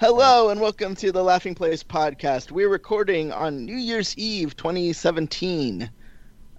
[0.00, 2.52] Hello and welcome to the Laughing Place podcast.
[2.52, 5.90] We're recording on New Year's Eve 2017.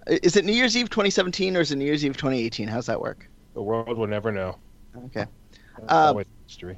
[0.07, 2.67] Is it New Year's Eve 2017 or is it New Year's Eve 2018?
[2.67, 3.29] How's that work?
[3.53, 4.57] The world will never know.
[5.05, 5.25] Okay.
[5.77, 6.77] That's Um, always history.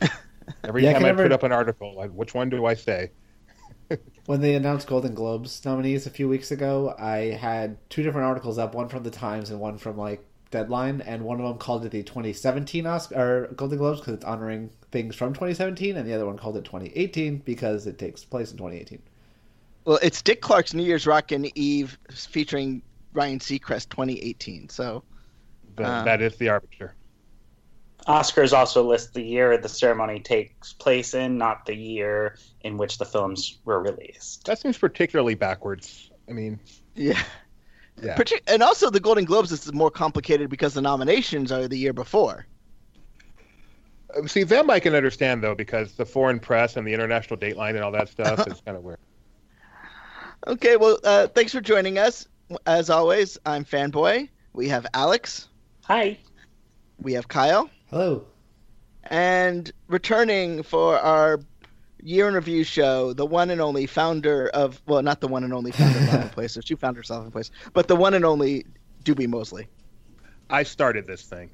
[0.64, 2.74] Every Yeah, time can I never- put up an article, like, which one do I
[2.74, 3.10] say?
[4.26, 8.58] When they announced Golden Globes nominees a few weeks ago, I had two different articles
[8.58, 11.84] up, one from the Times and one from like Deadline, and one of them called
[11.84, 16.14] it the 2017 Oscar or Golden Globes because it's honoring things from 2017, and the
[16.14, 19.02] other one called it 2018 because it takes place in 2018.
[19.84, 24.68] Well, it's Dick Clark's New Year's Rockin' Eve featuring Ryan Seacrest 2018.
[24.68, 25.02] So,
[25.76, 26.04] That, Ah.
[26.04, 26.94] that is the arbiter.
[28.08, 32.98] Oscars also list the year the ceremony takes place in, not the year in which
[32.98, 34.44] the films were released.
[34.46, 36.10] That seems particularly backwards.
[36.28, 36.60] I mean,
[36.94, 37.20] yeah.
[38.02, 38.20] Yeah.
[38.46, 42.46] And also the Golden Globes is more complicated because the nominations are the year before.
[44.14, 47.70] Uh, See, them I can understand though, because the foreign press and the international dateline
[47.70, 48.98] and all that stuff is kind of weird.
[50.46, 52.28] Okay, well, uh, thanks for joining us.
[52.66, 54.28] As always, I'm Fanboy.
[54.52, 55.48] We have Alex.
[55.84, 56.18] Hi.
[57.00, 57.68] We have Kyle.
[57.90, 58.24] Hello.
[59.04, 61.40] And returning for our
[62.06, 65.52] year in review show, the one and only founder of, well, not the one and
[65.52, 68.24] only founder of Laughing Place, there's two founders of Laughing Place, but the one and
[68.24, 68.64] only
[69.04, 69.68] Doobie Mosley.
[70.48, 71.50] I started this thing.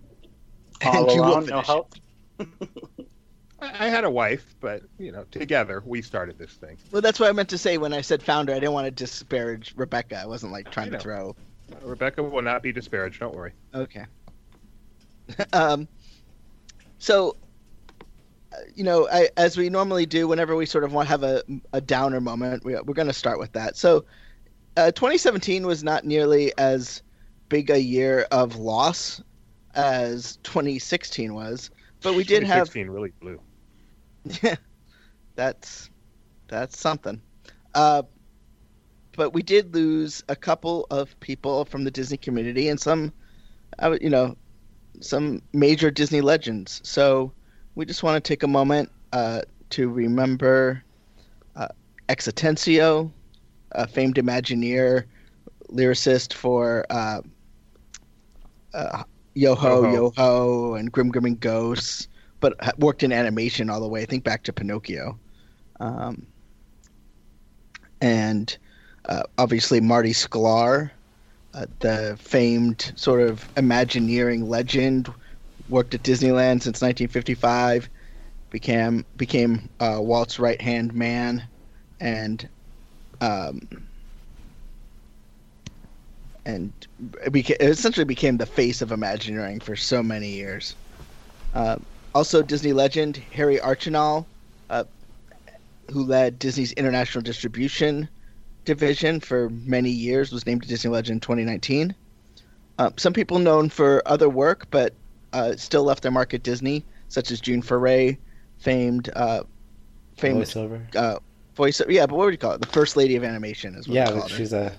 [0.84, 1.94] All And you will alone, no help.
[3.60, 6.78] I, I had a wife, but you know, together we started this thing.
[6.90, 8.52] Well, that's what I meant to say when I said founder.
[8.52, 10.20] I didn't want to disparage Rebecca.
[10.22, 11.36] I wasn't like trying to throw.
[11.82, 13.20] Rebecca will not be disparaged.
[13.20, 13.52] Don't worry.
[13.74, 14.06] Okay.
[15.52, 15.86] um,
[16.98, 17.36] so,
[18.74, 21.42] you know, I, as we normally do, whenever we sort of want to have a,
[21.72, 23.76] a downer moment, we, we're going to start with that.
[23.76, 24.04] So,
[24.76, 27.02] uh, 2017 was not nearly as
[27.48, 29.20] big a year of loss
[29.74, 31.70] as 2016 was,
[32.02, 33.40] but we did have 2016 really blew.
[34.42, 34.56] yeah,
[35.34, 35.90] that's
[36.48, 37.20] that's something.
[37.74, 38.02] Uh,
[39.16, 43.12] but we did lose a couple of people from the Disney community and some,
[43.78, 44.36] uh, you know,
[45.00, 46.80] some major Disney legends.
[46.84, 47.32] So
[47.74, 50.82] we just want to take a moment uh, to remember
[51.56, 51.68] uh,
[52.08, 53.10] X Atencio,
[53.72, 55.04] a famed Imagineer,
[55.68, 57.20] lyricist for uh,
[58.74, 59.02] uh,
[59.34, 60.74] Yo Ho, Yo-Ho.
[60.74, 62.08] And Grim Grinning Ghosts
[62.40, 64.02] but worked in animation all the way.
[64.02, 65.18] I think back to Pinocchio,
[65.78, 66.26] um,
[68.00, 68.56] and
[69.08, 70.90] uh, obviously Marty Sklar,
[71.54, 75.12] uh, the famed sort of Imagineering legend,
[75.70, 77.88] worked at Disneyland since 1955,
[78.50, 81.48] became became uh, Walt's right hand man,
[82.00, 82.48] and
[83.20, 83.60] um,
[86.44, 90.76] and beca- essentially became the face of Imagineering for so many years.
[91.54, 91.76] Uh,
[92.14, 94.26] also, Disney legend Harry Archinal,
[94.68, 94.84] uh,
[95.90, 98.08] who led Disney's international distribution
[98.64, 101.94] division for many years, was named a Disney legend in 2019.
[102.78, 104.96] Uh, some people known for other work, but
[105.32, 108.18] uh, still left their mark at Disney, such as June Foray,
[108.58, 109.44] famed uh,
[110.16, 110.88] famed Voiceover.
[110.96, 111.18] uh,
[111.56, 111.80] voice.
[111.88, 112.60] Yeah, but what would you call it?
[112.60, 114.38] The first lady of animation is what Yeah, they but called her.
[114.38, 114.72] she's a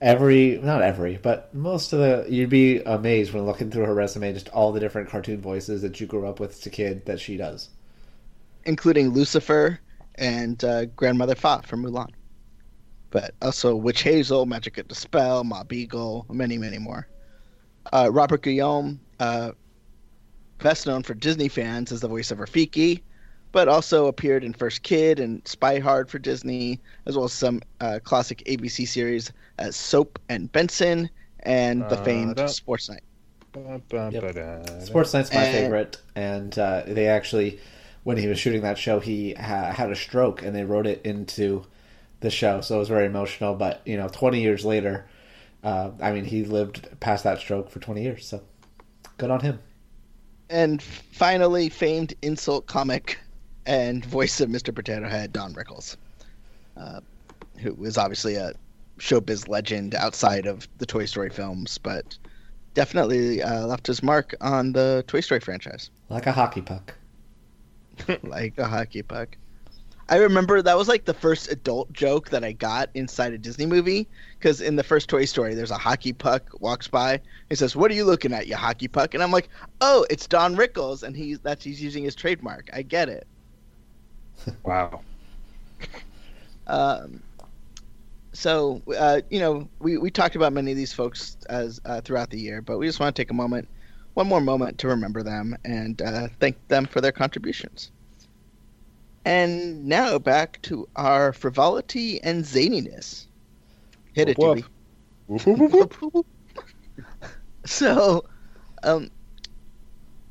[0.00, 4.32] every not every, but most of the you'd be amazed when looking through her resume
[4.32, 7.20] just all the different cartoon voices that you grew up with as a kid that
[7.20, 7.70] she does.
[8.64, 9.80] including Lucifer
[10.16, 12.10] and uh, Grandmother Fa from Mulan.
[13.10, 17.06] But also Witch Hazel, Magica De Spell, Ma Beagle, many, many more.
[17.92, 19.52] Uh, Robert Guillaume, uh,
[20.62, 23.02] best known for Disney fans as the voice of Rafiki,
[23.52, 27.60] but also appeared in First Kid and Spy Hard for Disney, as well as some
[27.80, 33.02] uh, classic ABC series as Soap and Benson and the Uh, famed that- Sports Night.
[33.52, 34.82] Ba, ba, Yep.
[34.82, 37.60] Sports Night's my And- favorite, and uh, they actually,
[38.04, 41.02] when he was shooting that show, he ha- had a stroke, and they wrote it
[41.04, 41.64] into
[42.20, 43.54] the show, so it was very emotional.
[43.54, 45.04] But you know, twenty years later,
[45.62, 48.40] uh, I mean, he lived past that stroke for twenty years, so
[49.18, 49.58] good on him.
[50.50, 53.18] And finally, famed insult comic
[53.66, 54.74] and voice of Mr.
[54.74, 55.96] Potato Head, Don Rickles,
[56.76, 57.00] uh,
[57.58, 58.52] who was obviously a
[58.98, 62.18] showbiz legend outside of the Toy Story films, but
[62.74, 66.94] definitely uh, left his mark on the Toy Story franchise, Like a hockey puck.
[68.22, 69.36] like a hockey puck.
[70.12, 73.64] I remember that was like the first adult joke that I got inside a Disney
[73.64, 77.18] movie because in the first Toy Story, there's a hockey puck walks by
[77.48, 79.48] and says, "What are you looking at, you hockey puck?" And I'm like,
[79.80, 82.68] "Oh, it's Don Rickles, and he's that's he's using his trademark.
[82.74, 83.26] I get it."
[84.64, 85.00] Wow.
[86.66, 87.22] Um,
[88.34, 92.28] so uh, you know, we, we talked about many of these folks as uh, throughout
[92.28, 93.66] the year, but we just want to take a moment,
[94.12, 97.90] one more moment to remember them and uh, thank them for their contributions.
[99.24, 103.26] And now back to our frivolity and zaniness.
[104.14, 104.64] Hit it, Woof, Dewey.
[105.28, 106.26] Woof, woof, woof, woof.
[107.66, 108.24] so,
[108.82, 109.10] um,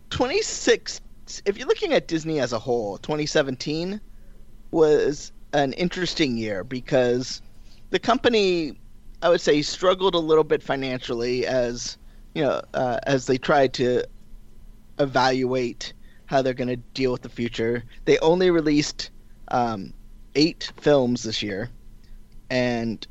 [0.09, 0.99] 26.
[1.45, 4.01] If you're looking at Disney as a whole, 2017
[4.71, 7.41] was an interesting year because
[7.91, 8.77] the company,
[9.21, 11.97] I would say, struggled a little bit financially as
[12.33, 14.03] you know, uh, as they tried to
[14.99, 15.93] evaluate
[16.31, 17.83] how they're going to deal with the future.
[18.05, 19.11] They only released
[19.49, 19.93] um,
[20.33, 21.69] eight films this year,
[22.49, 23.05] and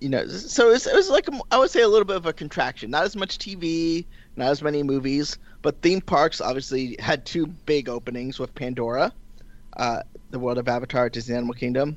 [0.00, 2.16] you know, so it was, it was like a, I would say a little bit
[2.16, 2.90] of a contraction.
[2.90, 4.04] Not as much TV,
[4.36, 9.12] not as many movies, but theme parks obviously had two big openings with Pandora,
[9.76, 11.96] uh, the World of Avatar at Disney Animal Kingdom,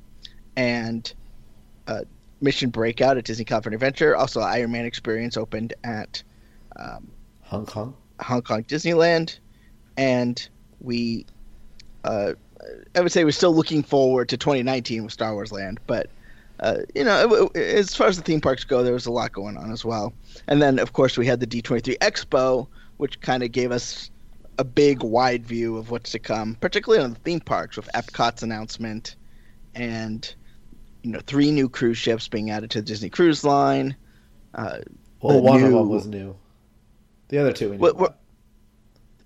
[0.56, 1.14] and
[1.88, 2.02] uh,
[2.42, 4.16] Mission Breakout at Disney California Adventure.
[4.16, 6.24] Also, Iron Man Experience opened at
[6.78, 7.96] um, Hong Kong.
[8.22, 9.40] Hong Kong Disneyland,
[10.00, 10.48] and
[10.80, 11.26] we,
[12.06, 12.34] uh,
[12.96, 16.10] I would say we're still looking forward to 2019 with Star Wars Land, but.
[16.62, 19.56] Uh, you know, as far as the theme parks go, there was a lot going
[19.56, 20.12] on as well.
[20.50, 22.68] And then, of course, we had the D23 Expo,
[22.98, 24.12] which kind of gave us
[24.58, 28.44] a big, wide view of what's to come, particularly on the theme parks with Epcot's
[28.44, 29.16] announcement
[29.74, 30.36] and,
[31.02, 33.96] you know, three new cruise ships being added to the Disney Cruise Line.
[34.54, 34.80] Uh,
[35.22, 36.36] Well, one of them was new.
[37.30, 37.84] The other two we knew.
[37.84, 38.20] What-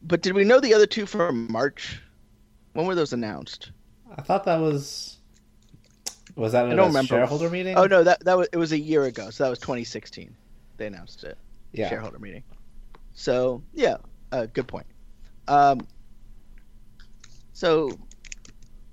[0.04, 2.02] but did we know the other two from March?
[2.74, 3.72] When were those announced?
[4.18, 5.18] I thought that was.
[6.36, 7.08] Was that I don't a remember.
[7.08, 7.78] shareholder meeting?
[7.78, 10.36] Oh no, that that was it was a year ago, so that was 2016.
[10.78, 11.38] They announced it.
[11.72, 11.90] yeah.
[11.90, 12.44] shareholder meeting.
[13.14, 13.98] So yeah,
[14.32, 14.88] uh, good point.
[15.48, 15.88] Um,
[17.54, 17.92] so,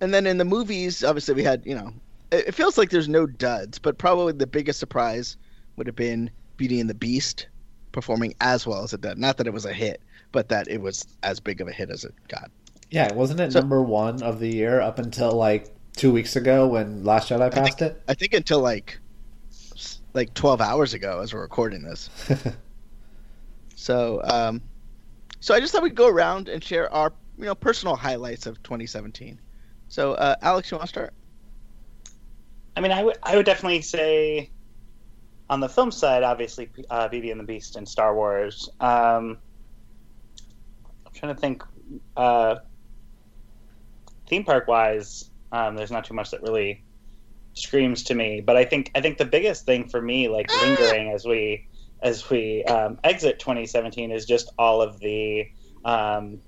[0.00, 1.92] and then in the movies, obviously we had you know,
[2.30, 5.36] it, it feels like there's no duds, but probably the biggest surprise
[5.76, 7.48] would have been Beauty and the Beast
[7.92, 9.16] performing as well as it did.
[9.16, 11.90] Not that it was a hit, but that it was as big of a hit
[11.90, 12.50] as it got.
[12.90, 16.66] Yeah, wasn't it So- number one of the year up until like two weeks ago
[16.66, 18.00] when Last Jedi passed it?
[18.08, 18.98] I think until like
[20.12, 22.10] like 12 hours ago as we're recording this.
[23.76, 24.60] So, um,
[25.40, 28.62] so I just thought we'd go around and share our, you know, personal highlights of
[28.62, 29.40] 2017.
[29.88, 31.14] So, uh, Alex, you want to start?
[32.76, 34.50] I mean, I would I would definitely say
[35.48, 38.68] on the film side, obviously, uh, Beauty and the Beast and Star Wars.
[38.80, 39.38] Um, I'm
[41.20, 41.62] trying to think.
[42.16, 42.56] Uh,
[44.28, 46.82] theme park wise, um, there's not too much that really
[47.52, 48.40] screams to me.
[48.40, 51.66] But I think I think the biggest thing for me, like lingering as we
[52.02, 55.46] as we um, exit 2017, is just all of the
[55.84, 56.40] um,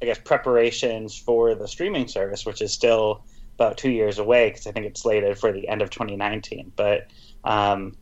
[0.00, 3.24] I guess preparations for the streaming service, which is still
[3.56, 6.72] about two years away because I think it's slated for the end of 2019.
[6.74, 7.08] But
[7.44, 7.96] um,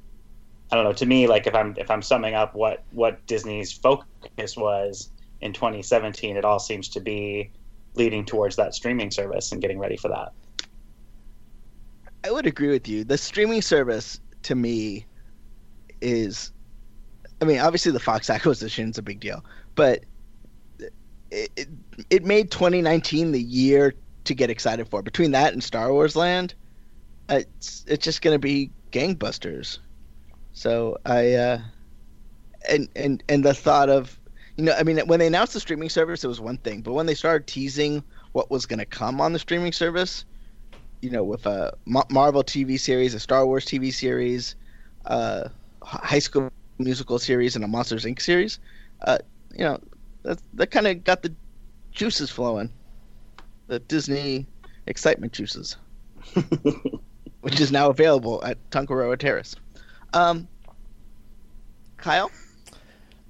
[0.73, 0.93] I don't know.
[0.93, 5.53] To me, like if I'm if I'm summing up what what Disney's focus was in
[5.53, 7.51] 2017, it all seems to be
[7.95, 10.33] leading towards that streaming service and getting ready for that.
[12.25, 13.05] I would agree with you.
[13.05, 15.07] The streaming service to me
[16.01, 16.53] is,
[17.41, 19.45] I mean, obviously the Fox acquisition is a big deal,
[19.75, 20.05] but
[21.31, 21.69] it, it,
[22.11, 23.95] it made 2019 the year
[24.25, 25.03] to get excited for.
[25.03, 26.55] Between that and Star Wars Land,
[27.29, 29.79] it's it's just going to be gangbusters.
[30.53, 31.61] So I, uh,
[32.69, 34.20] and and and the thought of,
[34.61, 36.93] you know, I mean, when they announced the streaming service, it was one thing, but
[36.93, 40.27] when they started teasing what was going to come on the streaming service,
[41.01, 44.57] you know, with a Marvel TV series, a Star Wars TV series,
[45.07, 45.45] uh,
[45.83, 48.21] H- High School Musical series, and a Monsters Inc.
[48.21, 48.59] series,
[49.07, 49.17] uh,
[49.55, 49.81] you know,
[50.25, 51.35] that that kind of got the
[51.93, 52.71] juices flowing,
[53.69, 54.47] the Disney
[54.87, 55.79] excitement juices,
[57.41, 59.57] which is now available at Tonkaroa Terrace.
[60.13, 60.51] Um,
[61.97, 62.31] Kyle,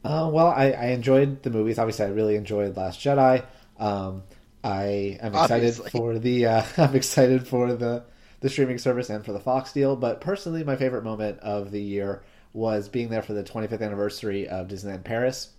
[0.04, 1.78] Uh, well, I, I enjoyed the movies.
[1.78, 3.44] Obviously, I really enjoyed Last Jedi.
[3.78, 4.22] Um,
[4.62, 5.90] I am excited Obviously.
[5.90, 8.04] for the uh, I'm excited for the
[8.40, 9.96] the streaming service and for the Fox deal.
[9.96, 14.48] But personally, my favorite moment of the year was being there for the 25th anniversary
[14.48, 15.50] of Disneyland Paris.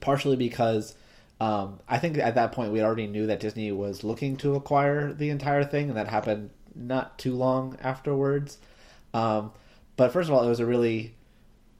[0.00, 0.94] Partially because
[1.40, 5.12] um, I think at that point we already knew that Disney was looking to acquire
[5.12, 8.58] the entire thing, and that happened not too long afterwards.
[9.12, 9.52] Um,
[9.96, 11.14] but first of all, it was a really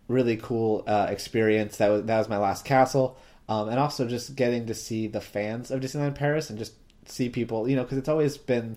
[0.08, 1.76] really cool uh, experience.
[1.76, 3.18] That was that was my last castle,
[3.48, 6.74] um, and also just getting to see the fans of Disneyland Paris and just
[7.06, 8.76] see people, you know, because it's always been,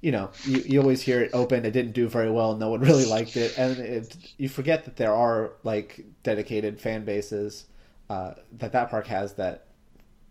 [0.00, 2.80] you know, you, you always hear it open, it didn't do very well, no one
[2.90, 7.66] really liked it, and it, you forget that there are like dedicated fan bases
[8.08, 9.66] uh, that that park has that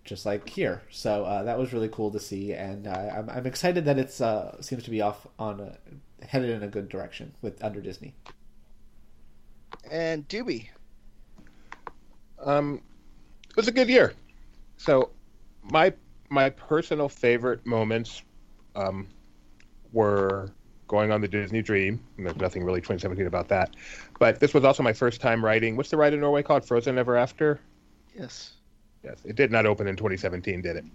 [0.04, 0.84] just like here.
[0.90, 4.22] So uh, that was really cool to see, and uh, I'm, I'm excited that it's
[4.22, 8.14] uh, seems to be off on a, headed in a good direction with under Disney.
[9.92, 10.68] And Doobie.
[12.44, 12.82] Um,
[13.50, 14.14] it was a good year.
[14.78, 15.12] So,
[15.64, 15.94] my
[16.30, 18.22] my personal favorite moments
[18.76, 19.08] um,
[19.94, 20.52] were
[20.88, 22.00] going on the Disney Dream.
[22.18, 23.76] And there's nothing really 2017 about that.
[24.20, 25.76] But this was also my first time writing.
[25.76, 26.66] What's the ride in Norway called?
[26.66, 27.60] Frozen Ever After.
[28.18, 28.54] Yes.
[29.04, 30.86] Yes, it did not open in 2017, did it?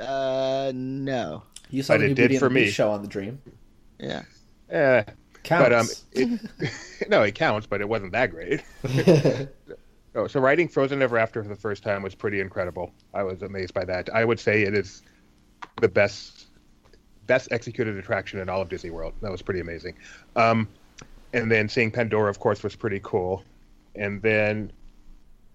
[0.00, 1.42] Uh, no.
[1.70, 2.70] You saw But the it new did Beauty for the me.
[2.70, 3.40] Show on the Dream.
[3.98, 4.22] Yeah.
[4.70, 5.02] Eh,
[5.46, 6.04] Counts.
[6.12, 8.62] but um, it, no, it counts, but it wasn't that great.
[10.16, 12.90] Oh, so writing Frozen Ever After for the first time was pretty incredible.
[13.12, 14.08] I was amazed by that.
[14.14, 15.02] I would say it is
[15.82, 16.46] the best
[17.26, 19.12] best executed attraction in all of Disney World.
[19.20, 19.94] That was pretty amazing.
[20.34, 20.68] Um,
[21.34, 23.44] and then seeing Pandora, of course, was pretty cool.
[23.94, 24.72] And then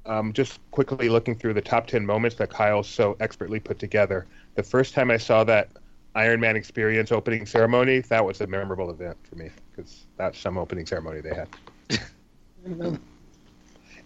[0.05, 4.27] um, just quickly looking through the top 10 moments that Kyle so expertly put together.
[4.55, 5.69] The first time I saw that
[6.15, 10.57] Iron Man experience opening ceremony, that was a memorable event for me because that's some
[10.57, 12.99] opening ceremony they had.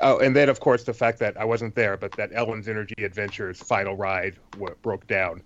[0.01, 2.95] Oh, and then of course the fact that I wasn't there, but that Ellen's Energy
[3.03, 5.41] Adventures final ride w- broke down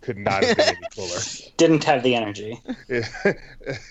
[0.00, 1.18] could not have been any cooler.
[1.56, 2.60] Didn't have the energy.
[2.88, 3.06] It,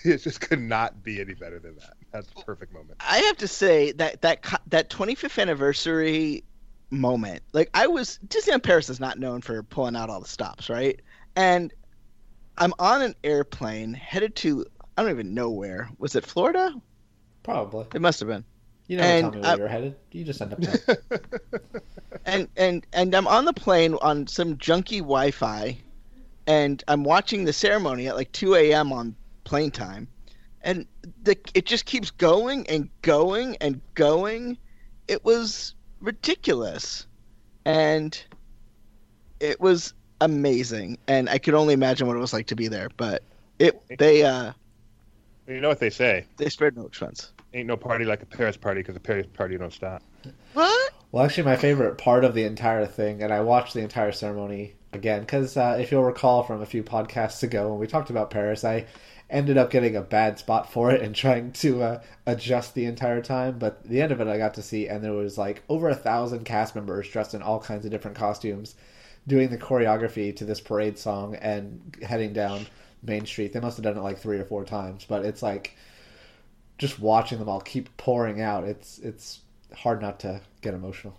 [0.04, 1.94] it just could not be any better than that.
[2.12, 2.94] That's a perfect moment.
[3.00, 6.44] I have to say that that that 25th anniversary
[6.90, 10.68] moment, like I was Disneyland Paris is not known for pulling out all the stops,
[10.68, 11.00] right?
[11.36, 11.72] And
[12.56, 15.88] I'm on an airplane headed to I don't even know where.
[15.98, 16.72] Was it Florida?
[17.42, 17.86] Probably.
[17.94, 18.44] It must have been.
[18.86, 19.96] You never And, tell me where you're headed.
[20.12, 20.98] You just end up there.
[22.26, 25.78] and and and I'm on the plane on some junky Wi-Fi,
[26.46, 28.92] and I'm watching the ceremony at like 2 a.m.
[28.92, 30.06] on plane time,
[30.62, 30.86] and
[31.22, 34.58] the it just keeps going and going and going.
[35.08, 37.06] It was ridiculous,
[37.64, 38.22] and
[39.40, 42.88] it was amazing, and I could only imagine what it was like to be there.
[42.96, 43.22] But
[43.58, 44.52] it they uh
[45.46, 46.26] You know what they say?
[46.36, 47.32] they spared no expense.
[47.52, 50.02] Ain't no party like a Paris party because a Paris party don't stop.
[50.54, 50.92] What?
[51.12, 54.74] Well, actually, my favorite part of the entire thing, and I watched the entire ceremony
[54.92, 58.30] again because uh, if you'll recall from a few podcasts ago when we talked about
[58.30, 58.86] Paris, I
[59.30, 63.22] ended up getting a bad spot for it and trying to uh, adjust the entire
[63.22, 63.58] time.
[63.58, 65.94] But the end of it, I got to see, and there was like over a
[65.94, 68.74] thousand cast members dressed in all kinds of different costumes,
[69.26, 72.66] doing the choreography to this parade song and heading down
[73.02, 73.52] Main Street.
[73.52, 75.76] They must have done it like three or four times, but it's like
[76.78, 78.64] just watching them all keep pouring out.
[78.64, 79.40] It's it's
[79.74, 81.18] hard not to get emotional.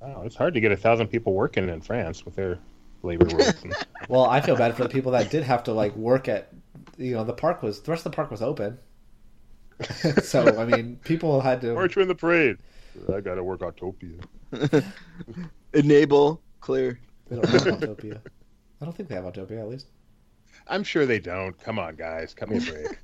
[0.00, 2.58] Wow, it's hard to get a thousand people working in France with their
[3.02, 3.54] labor rules.
[3.62, 3.74] and-
[4.08, 6.52] Well, I feel bad for the people that did have to like work at,
[6.98, 8.78] you know, the park was the rest of the park was open.
[10.22, 11.74] so I mean, people had to.
[11.74, 12.58] Aren't you in the parade?
[13.12, 14.22] I got to work Autopia.
[15.74, 17.00] Enable clear.
[17.28, 18.20] They don't have Autopia.
[18.80, 19.86] I don't think they have Autopia at least.
[20.68, 21.58] I'm sure they don't.
[21.60, 22.98] Come on, guys, cut me a break.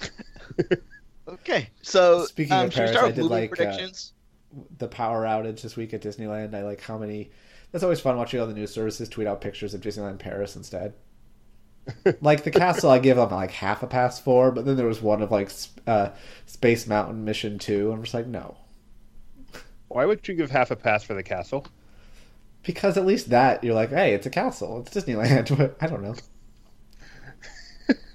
[1.28, 4.12] Okay, so Speaking um, of we Paris, start I with did movie like, uh, predictions?
[4.78, 6.54] The power outage this week at Disneyland.
[6.54, 7.30] I like how many.
[7.70, 10.94] That's always fun watching all the news services tweet out pictures of Disneyland Paris instead.
[12.20, 15.00] like the castle, I give them like half a pass for, but then there was
[15.02, 15.50] one of like
[15.86, 16.10] uh,
[16.46, 17.92] Space Mountain Mission Two.
[17.92, 18.56] I'm just like, no,
[19.88, 21.66] Why would you give half a pass for the castle?
[22.62, 25.56] Because at least that you're like, hey, it's a castle, it's Disneyland.
[25.56, 26.14] But I don't know.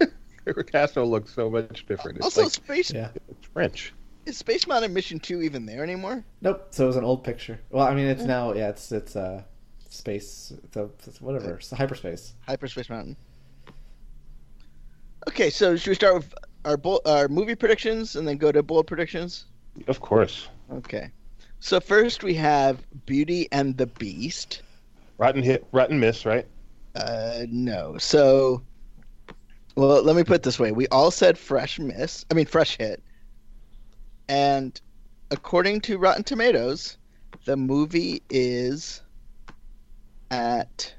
[0.46, 2.18] Your castle looks so much different.
[2.18, 3.10] It's Also, like Space Yeah.
[3.30, 3.94] it's French.
[4.25, 6.24] is Space Mountain Mission Two even there anymore?
[6.42, 6.68] Nope.
[6.72, 7.60] So it was an old picture.
[7.70, 9.44] Well, I mean, it's now yeah, it's it's uh
[9.89, 12.34] space, it's, a, it's whatever, it's hyperspace.
[12.48, 13.18] Hyperspace Mountain.
[15.27, 16.34] Okay, so should we start with
[16.66, 19.46] our bull, our movie predictions and then go to bold predictions?
[19.88, 20.48] Of course.
[20.72, 21.12] Okay.
[21.59, 24.61] So first we have Beauty and the Beast.
[25.17, 26.45] Rotten hit, rotten miss, right?
[26.95, 27.97] Uh, no.
[27.97, 28.61] So,
[29.75, 32.25] well, let me put it this way: we all said fresh miss.
[32.29, 33.01] I mean, fresh hit.
[34.29, 34.79] And
[35.31, 36.97] according to Rotten Tomatoes,
[37.45, 39.01] the movie is
[40.31, 40.93] at.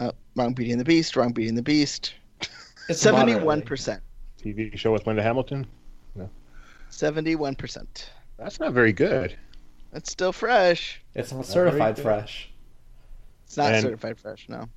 [0.00, 1.16] Oh, wrong Beauty and the Beast.
[1.16, 2.14] Wrong Beauty and the Beast.
[2.88, 4.02] It's Seventy-one percent.
[4.42, 5.66] TV show with Linda Hamilton.
[6.14, 6.30] No.
[6.90, 8.10] Seventy-one percent.
[8.38, 9.36] That's not very good.
[9.92, 11.00] That's still fresh.
[11.14, 12.02] It's not certified good.
[12.02, 12.50] fresh.
[13.46, 14.46] It's not And- certified fresh.
[14.48, 14.68] No.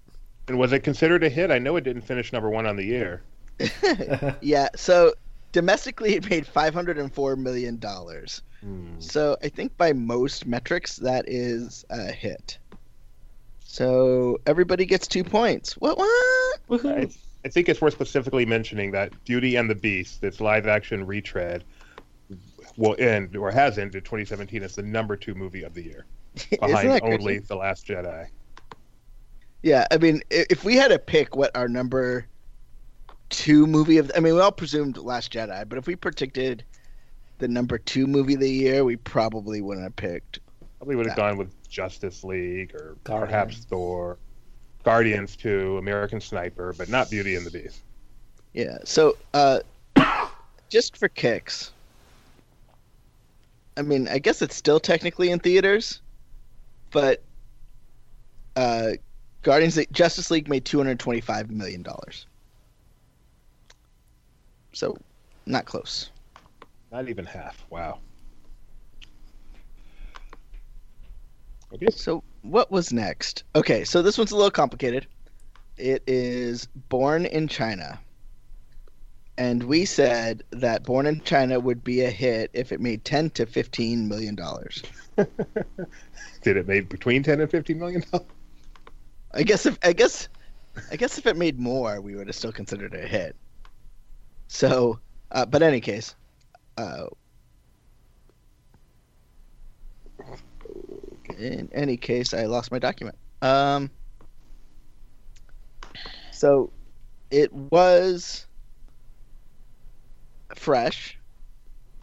[0.47, 1.51] And was it considered a hit?
[1.51, 3.21] I know it didn't finish number one on the year.
[4.41, 4.69] yeah.
[4.75, 5.13] So
[5.51, 8.41] domestically, it made five hundred and four million dollars.
[8.61, 8.99] Hmm.
[8.99, 12.57] So I think by most metrics, that is a hit.
[13.63, 15.73] So everybody gets two points.
[15.73, 15.97] What?
[16.67, 16.85] What?
[16.85, 17.07] I,
[17.45, 21.63] I think it's worth specifically mentioning that Beauty and the Beast, its live action retread,
[22.77, 26.59] will end or has ended 2017 as the number two movie of the year, Isn't
[26.61, 27.13] behind that crazy?
[27.15, 28.27] only The Last Jedi.
[29.63, 29.85] Yeah.
[29.91, 32.25] I mean, if we had to pick what our number
[33.29, 36.63] two movie of, I mean, we all presumed Last Jedi, but if we predicted
[37.39, 40.39] the number two movie of the year, we probably wouldn't have picked.
[40.77, 43.29] Probably would have That- gone with Justice League or Guardians.
[43.29, 44.17] perhaps Thor,
[44.83, 47.81] Guardians 2, American Sniper, but not Beauty and the Beast.
[48.53, 48.79] Yeah.
[48.83, 49.59] So, uh,
[50.69, 51.71] just for kicks,
[53.81, 56.01] I mean, I guess it's still technically in theaters,
[56.91, 57.23] but
[58.55, 58.91] uh,
[59.41, 62.27] Guardians of Justice League made two hundred twenty-five million dollars.
[64.73, 64.99] So,
[65.47, 66.11] not close.
[66.91, 67.65] Not even half.
[67.71, 67.97] Wow.
[71.73, 71.87] Okay.
[71.89, 73.45] So, what was next?
[73.55, 75.07] Okay, so this one's a little complicated.
[75.77, 77.99] It is Born in China.
[79.41, 83.31] And we said that Born in China would be a hit if it made 10
[83.31, 84.83] to 15 million dollars.
[86.43, 88.27] Did it make between 10 and 15 million dollars?
[89.33, 90.29] I guess if I guess
[90.91, 93.35] I guess if it made more, we would have still considered it a hit.
[94.47, 94.99] So,
[95.31, 96.13] uh, but any case,
[96.77, 97.07] uh,
[101.39, 103.17] in any case, I lost my document.
[103.41, 103.89] Um,
[106.31, 106.71] so
[107.31, 108.45] it was
[110.57, 111.17] fresh.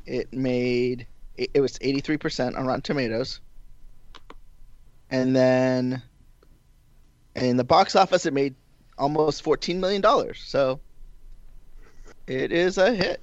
[0.07, 3.40] It made it, it was eighty three percent on Rotten Tomatoes,
[5.11, 6.02] and then
[7.35, 8.55] in the box office, it made
[8.97, 10.43] almost fourteen million dollars.
[10.45, 10.81] So
[12.28, 13.21] it is a hit.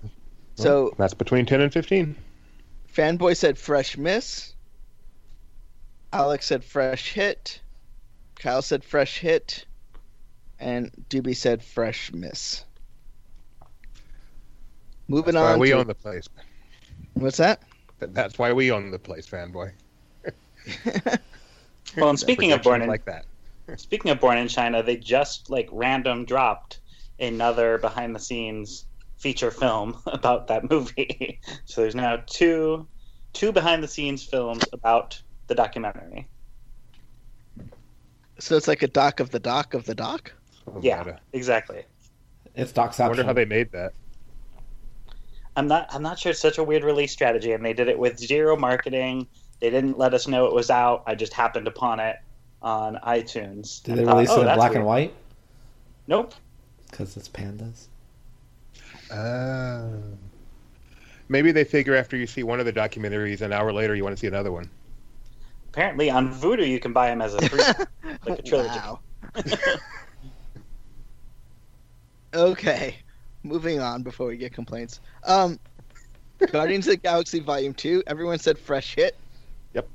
[0.56, 2.16] So That's between 10 and 15.
[2.92, 4.54] Fanboy said fresh miss.
[6.12, 7.62] Alex said fresh hit.
[8.40, 9.66] Kyle said fresh hit.
[10.60, 12.65] And Doobie said fresh miss.
[15.08, 15.60] Moving That's why on.
[15.60, 16.28] we to- own the place.
[17.14, 17.62] What's that?
[18.00, 19.72] That's why we own the place, fanboy.
[21.98, 23.26] Well, and speaking of born in like that.
[23.78, 26.80] speaking of born in China, they just like random dropped
[27.20, 28.86] another behind the scenes
[29.18, 31.40] feature film about that movie.
[31.66, 32.86] so there's now two
[33.34, 36.28] two behind the scenes films about the documentary.
[38.40, 40.34] so it's like a doc of the doc of the doc?
[40.68, 41.04] Oh, Yeah.
[41.04, 41.20] meta.
[41.34, 41.84] Exactly.
[42.56, 43.94] It's I wonder how they made that.
[45.56, 47.98] I'm not I'm not sure it's such a weird release strategy and they did it
[47.98, 49.28] with zero marketing.
[49.62, 51.04] They didn't let us know it was out.
[51.08, 52.18] I just happened upon it
[52.62, 53.82] on iTunes.
[53.84, 55.14] Did and they thought, release "Oh, it in black weird." and white?
[56.08, 56.34] Nope.
[56.90, 57.88] Because it's pandas.
[59.12, 59.88] Ah.
[61.30, 64.16] Maybe they figure after you see one of the documentaries, an hour later you want
[64.16, 64.70] to see another one.
[65.70, 67.64] Apparently on Vudu you can buy them as a three
[68.26, 68.80] like a trilogy.
[68.80, 69.00] Wow.
[72.34, 72.98] okay.
[73.46, 75.00] Moving on before we get complaints.
[75.24, 75.60] Um
[76.52, 79.16] Guardians of the Galaxy Volume 2, everyone said fresh hit.
[79.74, 79.88] Yep.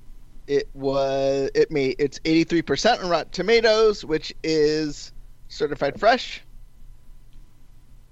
[0.46, 5.12] It was it made it's 83% on Rotten Tomatoes, which is
[5.48, 6.42] certified fresh.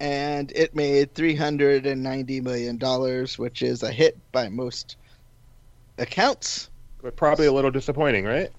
[0.01, 4.97] And it made 390 million dollars, which is a hit by most
[5.97, 6.69] accounts.
[7.01, 8.49] But probably a little disappointing, right?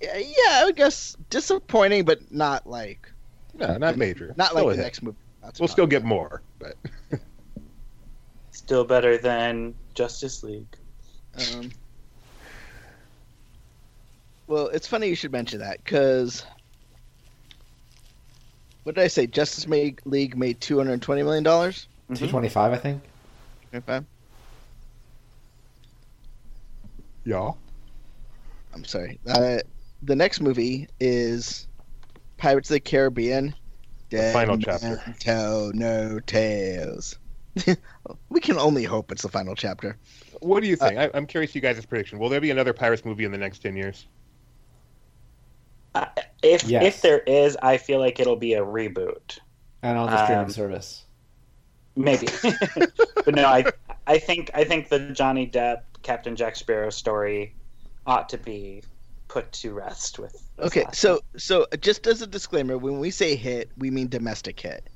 [0.00, 3.09] Yeah, yeah, I guess disappointing but not like
[3.60, 4.34] No, not major.
[4.36, 4.82] not Still like a the hit.
[4.82, 5.16] next movie.
[5.42, 6.76] That's We'll still get more, but
[8.52, 10.66] Still better than Justice League.
[11.36, 11.70] Um,
[14.46, 16.44] well, it's funny you should mention that because
[18.82, 19.26] what did I say?
[19.26, 21.86] Justice Ma- League made two hundred twenty million dollars.
[22.10, 22.16] Mhm.
[22.18, 23.02] 225, I think.
[23.72, 24.00] Okay,
[27.24, 27.52] yeah.
[28.74, 29.18] I'm sorry.
[29.28, 29.58] Uh,
[30.02, 31.66] the next movie is
[32.40, 33.54] Pirates of the Caribbean.
[34.08, 35.00] Dead final chapter.
[35.20, 37.18] Tell no tales.
[38.28, 39.96] we can only hope it's the final chapter.
[40.40, 40.98] What do you think?
[40.98, 42.18] I, I'm curious you guys' prediction.
[42.18, 44.06] Will there be another Pirates movie in the next 10 years?
[45.94, 46.06] Uh,
[46.42, 46.82] if Yes.
[46.84, 49.38] if there is, I feel like it'll be a reboot.
[49.82, 51.04] And on the streaming Um, service.
[51.96, 52.28] Maybe.
[53.24, 53.64] but no, I
[54.06, 57.54] I think I think the Johnny Depp Captain Jack Sparrow story
[58.06, 58.82] ought to be
[59.30, 63.70] put to rest with Okay, so so just as a disclaimer, when we say hit,
[63.78, 64.88] we mean domestic hit.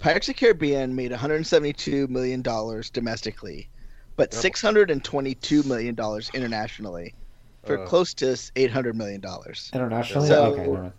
[0.00, 3.68] Pirates of the Caribbean made 172 million dollars domestically,
[4.16, 7.14] but 622 million dollars internationally,
[7.64, 7.86] for Uh.
[7.86, 9.70] close to 800 million dollars.
[9.72, 10.28] Internationally?
[10.28, 10.92] So- okay.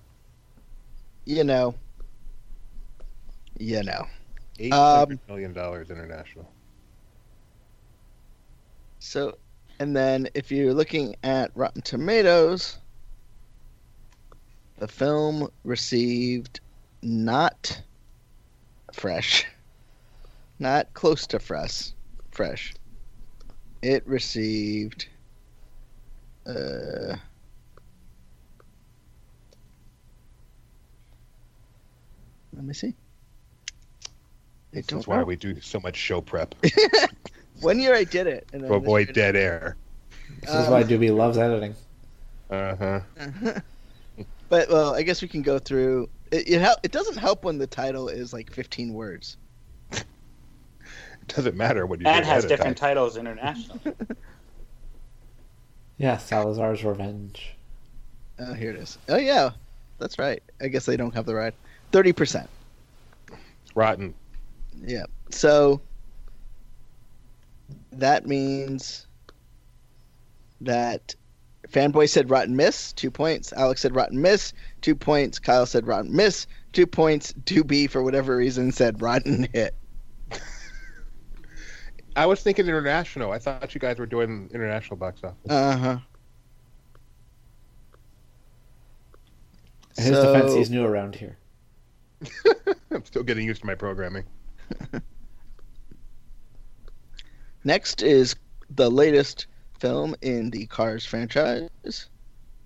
[1.25, 1.75] You know,
[3.59, 4.07] you know.
[4.59, 6.49] Eight Um, hundred million dollars international.
[8.99, 9.37] So,
[9.79, 12.77] and then if you're looking at Rotten Tomatoes,
[14.77, 16.59] the film received
[17.01, 17.81] not
[18.93, 19.45] fresh,
[20.59, 21.91] not close to fresh,
[22.31, 22.73] fresh.
[23.81, 25.07] It received,
[26.47, 27.15] uh,
[32.53, 32.95] let me see.
[34.71, 35.25] That's why know.
[35.25, 36.55] we do so much show prep
[37.63, 39.75] One year I did it, and then to avoid dead air.
[40.41, 41.75] This is Um, why Doobie loves editing.
[42.49, 42.99] Uh huh.
[44.49, 46.09] but well, I guess we can go through.
[46.31, 49.37] It it, hel- it doesn't help when the title is like 15 words.
[49.91, 50.03] It
[51.29, 52.89] doesn't matter what you And do has different time.
[52.89, 53.79] titles internationally.
[55.97, 57.53] Yeah, Salazar's Revenge.
[58.39, 58.97] Oh, here it is.
[59.07, 59.51] Oh yeah,
[59.99, 60.41] that's right.
[60.59, 61.53] I guess they don't have the right.
[61.91, 62.49] 30 percent.
[63.75, 64.13] Rotten.
[64.83, 65.05] Yeah.
[65.29, 65.79] So
[67.99, 69.07] that means
[70.61, 71.15] that
[71.69, 73.53] fanboy said rotten miss, two points.
[73.53, 75.39] Alex said rotten miss, two points.
[75.39, 77.33] Kyle said rotten miss, two points.
[77.33, 79.75] Doobie, for whatever reason, said rotten hit.
[82.15, 83.31] I was thinking international.
[83.31, 85.51] I thought you guys were doing international box office.
[85.51, 85.97] Uh huh.
[89.97, 91.37] In his defense, he's new around here.
[92.91, 94.23] I'm still getting used to my programming.
[97.63, 98.35] next is
[98.69, 99.47] the latest
[99.79, 101.69] film in the Cars franchise.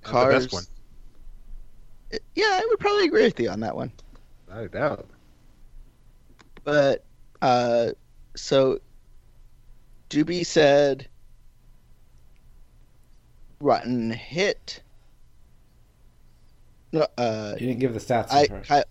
[0.03, 0.33] Cars.
[0.33, 0.63] The best one.
[2.35, 3.91] Yeah, I would probably agree with you on that one.
[4.49, 5.09] Not a doubt.
[6.63, 7.03] But
[7.41, 7.89] uh,
[8.35, 8.79] so
[10.09, 11.07] Doobie said
[13.59, 14.81] rotten hit.
[16.93, 18.31] No, uh, You didn't give the stats.
[18.31, 18.47] I.
[18.47, 18.83] Kyle,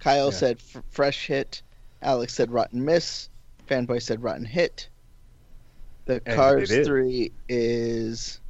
[0.00, 0.30] Kyle Yeah.
[0.30, 1.62] said f- fresh hit.
[2.02, 3.28] Alex said rotten miss.
[3.68, 4.88] Fanboy said rotten hit.
[6.06, 6.86] The And Cars is.
[6.86, 8.40] three is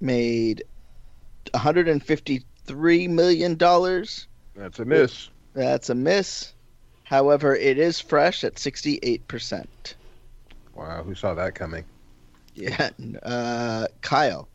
[0.00, 0.62] made
[1.52, 4.28] 153 million dollars.
[4.54, 5.28] That's a miss.
[5.54, 6.52] That's a miss.
[7.04, 9.66] However, it is fresh at 68%.
[10.74, 11.84] Wow, who saw that coming?
[12.54, 12.90] Yeah,
[13.22, 14.48] uh, Kyle,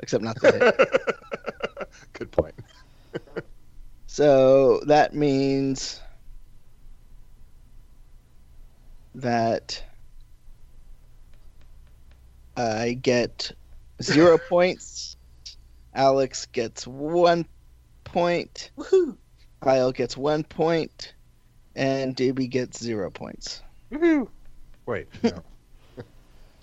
[0.00, 1.00] except not the.
[2.12, 2.54] Good point.
[4.06, 6.00] so that means
[9.14, 9.82] that
[12.56, 13.52] I get
[14.02, 15.16] zero points.
[15.94, 17.46] Alex gets one
[18.04, 18.70] point.
[18.76, 19.16] Woohoo!
[19.60, 21.14] Kyle gets one point,
[21.74, 23.62] and Doobie gets zero points.
[23.90, 24.28] Woohoo!
[24.86, 25.42] Wait, no.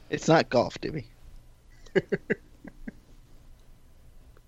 [0.10, 1.06] It's not golf, Doobie.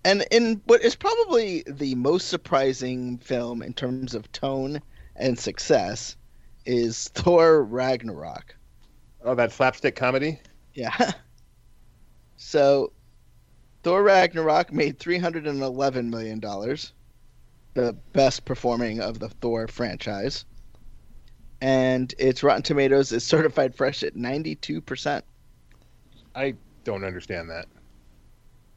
[0.04, 4.80] and in what is probably the most surprising film in terms of tone
[5.16, 6.16] and success
[6.66, 8.54] is Thor Ragnarok.
[9.24, 10.38] oh, that slapstick comedy?
[10.74, 11.12] Yeah.
[12.36, 12.92] So
[13.82, 16.40] Thor Ragnarok made $311 million,
[17.74, 20.44] the best performing of the Thor franchise.
[21.60, 25.22] And its Rotten Tomatoes is certified fresh at 92%.
[26.34, 27.66] I don't understand that.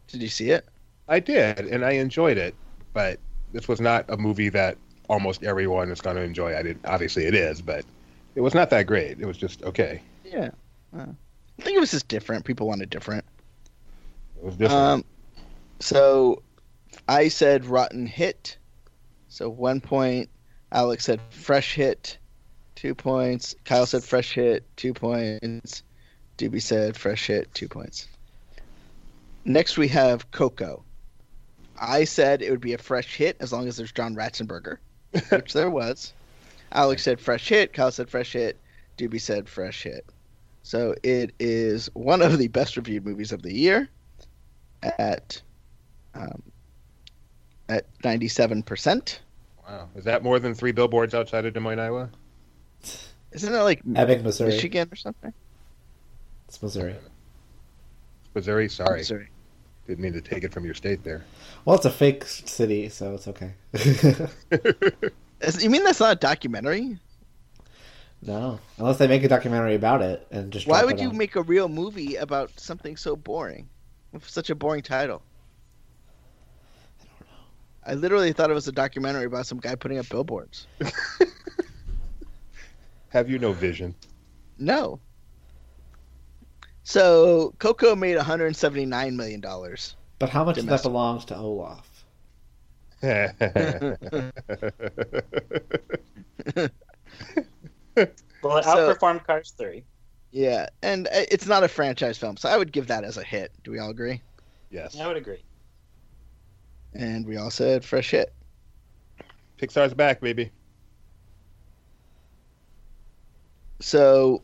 [0.08, 0.65] Did you see it?
[1.08, 2.56] I did, and I enjoyed it,
[2.93, 3.20] but
[3.54, 4.78] this was not a movie that
[5.10, 6.58] almost everyone is going to enjoy.
[6.58, 7.86] I did, obviously, it is, but
[8.36, 9.20] it was not that great.
[9.20, 10.02] It was just okay.
[10.26, 10.50] Yeah.
[10.96, 11.06] Uh,
[11.60, 12.46] I think it was just different.
[12.46, 13.26] People wanted different.
[14.38, 14.82] It was different.
[14.82, 15.06] Um,
[15.80, 16.41] so
[17.08, 18.58] I said rotten hit.
[19.30, 20.30] So one point.
[20.71, 22.17] Alex said fresh hit.
[22.76, 23.56] Two points.
[23.65, 24.63] Kyle said fresh hit.
[24.76, 25.84] Two points.
[26.38, 27.54] Doobie said fresh hit.
[27.54, 28.08] Two points.
[29.45, 30.84] Next we have Coco.
[31.80, 34.78] I said it would be a fresh hit as long as there's John Ratzenberger,
[35.30, 36.13] which there was.
[36.71, 37.73] Alex said fresh hit.
[37.73, 38.58] Kyle said fresh hit.
[38.97, 40.06] Doobie said fresh hit.
[40.63, 43.89] So it is one of the best reviewed movies of the year
[44.84, 45.42] at
[46.13, 46.42] um,
[47.70, 49.22] at ninety seven percent.
[49.68, 52.10] wow, is that more than three billboards outside of Des Moines, Iowa?
[53.32, 54.52] Isn't it like Ebbing, Missouri.
[54.52, 55.34] Michigan or something?
[56.48, 56.96] It's Missouri.
[58.34, 58.70] Missouri.
[58.70, 59.28] Sorry, Missouri.
[59.86, 61.26] didn't mean to take it from your state there.
[61.66, 63.54] Well, it's a fake city, so it's okay.
[65.60, 66.98] You mean that's not a documentary?
[68.24, 70.68] no, unless they make a documentary about it and just.
[70.68, 71.18] Why would you on.
[71.18, 73.70] make a real movie about something so boring?
[74.12, 75.22] With such a boring title.
[77.02, 77.28] I don't know.
[77.86, 80.67] I literally thought it was a documentary about some guy putting up billboards.
[83.10, 83.96] Have you no vision?
[84.58, 85.00] No.
[86.84, 89.96] So Coco made 179 million dollars.
[90.20, 91.89] But how much of that belongs to Olaf?
[98.43, 99.84] Well, it So- outperformed Cars 3.
[100.32, 103.24] Yeah, and uh, it's not a franchise film, so I would give that as a
[103.24, 103.52] hit.
[103.63, 104.22] Do we all agree?
[104.70, 105.00] yes.
[105.00, 105.44] I would agree.
[106.94, 108.34] And we all said fresh hit.
[109.60, 110.52] Pixar's back, baby.
[113.80, 114.44] So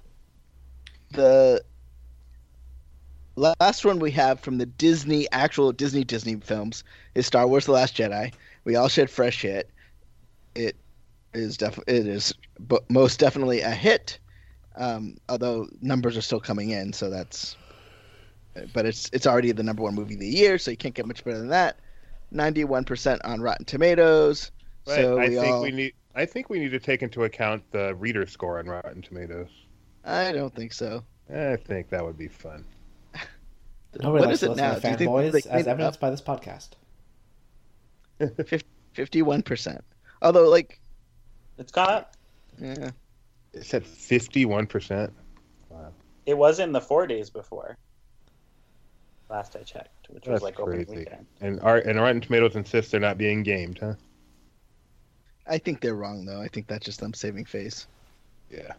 [1.12, 1.64] the
[3.36, 6.84] last one we have from the Disney actual Disney Disney films
[7.16, 8.34] is Star Wars: The Last Jedi.
[8.64, 9.70] We all said fresh hit.
[10.56, 10.76] It
[11.34, 14.20] is def- it is but most definitely a hit.
[14.76, 17.56] Um, although numbers are still coming in, so that's
[18.74, 21.06] but it's it's already the number one movie of the year, so you can't get
[21.06, 21.78] much better than that.
[22.32, 24.52] Ninety-one percent on Rotten Tomatoes.
[24.86, 25.94] But so I think all, we need.
[26.16, 29.50] I think we need to take into account the reader score on Rotten Tomatoes.
[30.06, 31.04] I don't think so.
[31.34, 32.66] I think that would be fun.
[34.02, 34.74] Nobody What likes is to it now?
[34.74, 36.02] to Do you think fanboys, they as cleaned evidenced up?
[36.02, 36.70] by this podcast.
[38.94, 39.84] Fifty-one percent.
[40.22, 40.80] Although, like,
[41.58, 42.16] It's got.
[42.60, 42.92] yeah,
[43.54, 45.14] It said fifty-one percent.
[45.70, 45.92] Wow.
[46.26, 47.78] It was in the 40s before.
[49.30, 51.00] Last I checked, which was like opening crazy.
[51.00, 51.26] weekend.
[51.42, 53.94] And Art and Rotten Tomatoes insists they're not being gamed, huh?
[55.48, 56.42] I think they're wrong though.
[56.42, 57.88] I think that's just them saving face.
[58.50, 58.74] Yeah.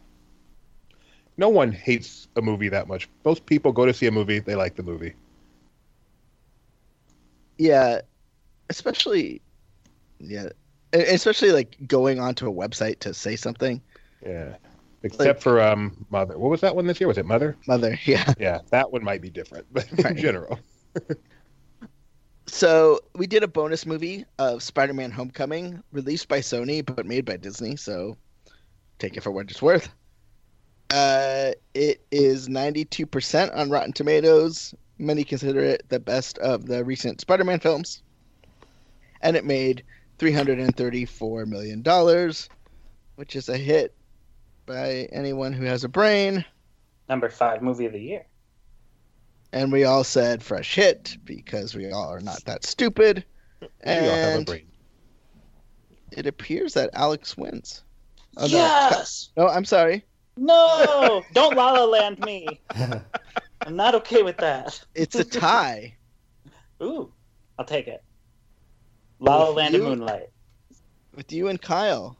[1.37, 3.09] No one hates a movie that much.
[3.25, 5.15] Most people go to see a movie, they like the movie.
[7.59, 8.01] Yeah,
[8.71, 9.41] especially,
[10.19, 10.49] yeah,
[10.93, 13.83] especially like going onto a website to say something.
[14.23, 14.57] Yeah.
[15.03, 16.39] Except for um Mother.
[16.39, 17.09] What was that one this year?
[17.09, 17.57] Was it Mother?
[17.67, 18.33] Mother, yeah.
[18.39, 20.17] Yeah, that one might be different, but in Right.
[20.17, 20.59] general.
[22.47, 27.37] So we did a bonus movie of Spider-Man: Homecoming, released by Sony but made by
[27.37, 27.71] Disney.
[27.71, 28.17] So
[28.99, 29.89] take it for what it's worth.
[30.91, 34.75] Uh, it is 92% on Rotten Tomatoes.
[34.99, 38.03] Many consider it the best of the recent Spider-Man films,
[39.23, 39.85] and it made
[40.19, 42.51] 334 million dollars,
[43.17, 43.95] which is a hit
[44.67, 46.45] by anyone who has a brain.
[47.09, 48.27] Number five movie of the year.
[49.53, 53.25] And we all said fresh hit because we all are not that stupid.
[53.83, 54.67] And we all have a brain.
[56.13, 57.83] it appears that Alex wins.
[58.37, 59.31] Oh, yes!
[59.37, 60.05] No, I'm sorry.
[60.37, 61.23] No!
[61.35, 62.61] Don't La La Land me.
[62.75, 64.85] I'm not okay with that.
[64.95, 65.95] It's a tie.
[66.83, 67.13] Ooh,
[67.59, 68.03] I'll take it.
[69.21, 69.85] La La With Land and?
[69.85, 70.31] Moonlight.
[71.15, 72.17] with you and Kyle.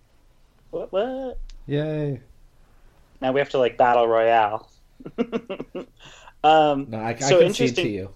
[0.71, 0.93] What?
[0.93, 1.39] What?
[1.67, 2.21] Yay!
[3.25, 4.71] Now we have to like battle royale.
[6.45, 8.15] um, No, I, I So concede to interesting- you.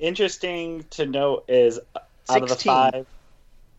[0.00, 3.06] interesting to note is uh, out of the five,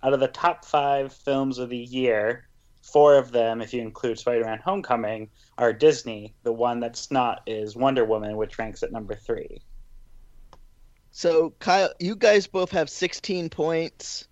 [0.02, 2.48] out of the top five films of the year,
[2.82, 6.34] four of them, if you include Spider-Man: Homecoming, are Disney.
[6.42, 9.62] The one that's not is Wonder Woman, which ranks at number three.
[11.12, 14.28] So Kyle, you guys both have 16 points.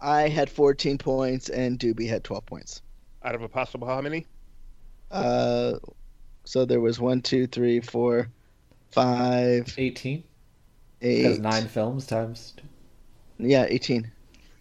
[0.00, 2.80] I had 14 points, and Doobie had 12 points.
[3.22, 4.26] Out of a possible how many?
[5.12, 5.78] Uh,
[6.44, 8.28] so there was one, two, three, four,
[8.90, 10.24] five, 18?
[11.02, 11.22] eight.
[11.22, 12.54] Because nine films times.
[13.38, 14.10] Yeah, 18.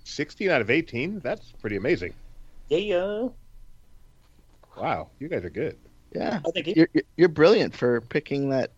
[0.04, 1.20] 16 out of 18?
[1.20, 2.14] That's pretty amazing.
[2.70, 3.28] Yeah,
[4.78, 5.78] Wow, you guys are good.
[6.16, 8.72] Yeah, I think you're you're- you're brilliant for picking that.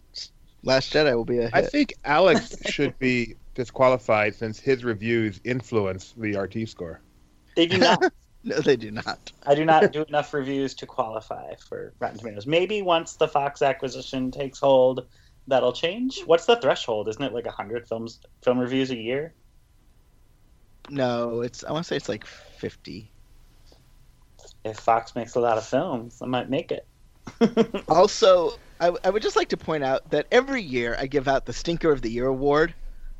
[0.66, 1.72] Last Jedi will be a I hit.
[1.72, 7.02] think Alex should be disqualified since his reviews influence the RT score.
[7.56, 8.02] they do not.
[8.46, 9.32] No, they do not.
[9.46, 12.46] I do not do enough reviews to qualify for Rotten Tomatoes.
[12.46, 15.08] Maybe once the Fox acquisition takes hold,
[15.48, 16.22] that'll change.
[16.26, 17.08] What's the threshold?
[17.08, 19.34] Isn't it like hundred films, film reviews a year?
[20.90, 21.64] No, it's.
[21.64, 23.10] I want to say it's like 50.
[24.66, 26.86] If Fox makes a lot of films, I might make it.
[27.88, 31.46] Also, I, I would just like to point out that every year I give out
[31.46, 32.74] the Stinker of the Year award.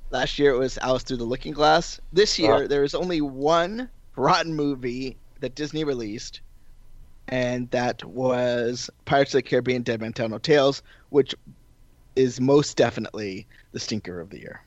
[0.10, 2.00] Last year it was Alice Through the Looking Glass.
[2.12, 2.68] This year Ah.
[2.68, 6.42] there is only one rotten movie that Disney released,
[7.28, 11.36] and that was Pirates of the Caribbean: Dead Man Tell No Tales, which
[12.16, 14.62] is most definitely the Stinker of the Year.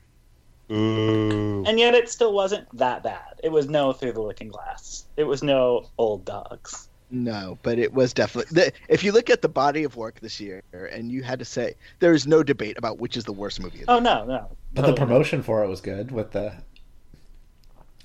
[0.71, 1.65] Ooh.
[1.65, 3.41] And yet it still wasn't that bad.
[3.43, 5.05] It was no Through the Looking Glass.
[5.17, 6.89] It was no Old Dogs.
[7.09, 8.53] No, but it was definitely.
[8.53, 11.45] The, if you look at the body of work this year, and you had to
[11.45, 13.83] say, there is no debate about which is the worst movie.
[13.83, 14.49] Of the Oh no, no.
[14.75, 16.53] But the promotion for it was good with the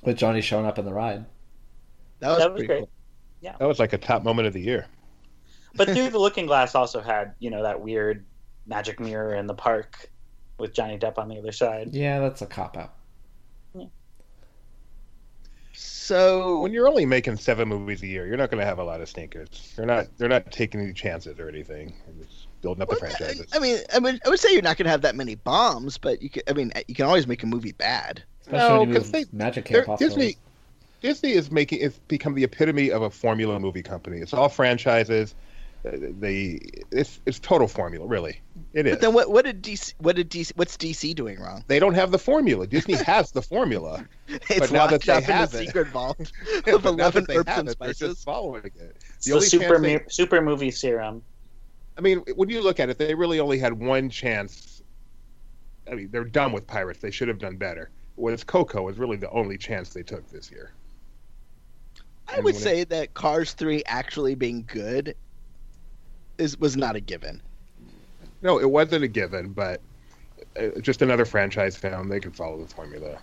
[0.01, 1.25] with Johnny showing up in the ride.
[2.19, 2.79] That was, That was pretty great.
[2.79, 2.89] cool.
[3.59, 4.87] That was like a top moment of the year.
[5.73, 8.25] But Through the Looking Glass also had, you know, that weird
[8.65, 10.11] magic mirror in the park
[10.59, 11.93] with Johnny Depp on the other side.
[11.93, 12.93] Yeah, that's a cop out.
[15.73, 18.83] So When you're only making seven movies a year, you're not going to have a
[18.83, 19.73] lot of stinkers.
[19.77, 20.07] They're not.
[20.17, 21.93] They're not taking any chances or anything.
[22.05, 23.47] They're just building up the Well, franchises.
[23.53, 25.97] I mean, I mean, I would say you're not going to have that many bombs,
[25.97, 26.43] but you can.
[26.49, 28.23] I mean, you can always make a movie bad.
[28.51, 30.37] Especially No, when you 'cause move they- Magic They're- Camp Disney, Disney.
[31.01, 34.17] Disney is making it's become the epitome of a formula movie company.
[34.19, 35.35] It's all franchises.
[35.83, 36.59] Uh, They
[36.91, 38.39] it's it's total formula, really.
[38.73, 38.93] It is.
[38.93, 39.31] But then, what?
[39.31, 39.93] What did DC?
[39.97, 40.51] What did DC?
[40.55, 41.63] What's DC doing wrong?
[41.67, 42.67] they don't have the formula.
[42.67, 44.05] Disney has the formula.
[44.27, 46.31] It's now that locked they in have the it- secret vault
[46.67, 48.73] Yeah, of but now that eleven they herbs have and it, they're just following it.
[49.15, 51.23] It's The the, super chance they- mu- super movie serum.
[51.97, 54.83] I mean, when you look at it, they really only had one chance.
[55.91, 56.99] I mean, they're done with Pirates.
[56.99, 57.89] They should have done better.
[58.21, 60.73] Whereas Coco is really the only chance they took this year.
[62.27, 65.15] I would say that Cars Three actually being good
[66.37, 67.41] is was not a given.
[68.43, 69.81] No, it wasn't a given, but
[70.55, 72.09] uh, just another franchise film.
[72.09, 73.17] They could follow the formula.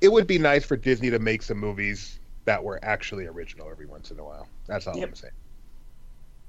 [0.00, 3.86] It would be nice for Disney to make some movies that were actually original every
[3.86, 4.48] once in a while.
[4.66, 5.08] That's all Yep.
[5.10, 5.34] I'm saying.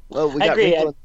[0.08, 0.96] Well, we I got agree, Wrinkle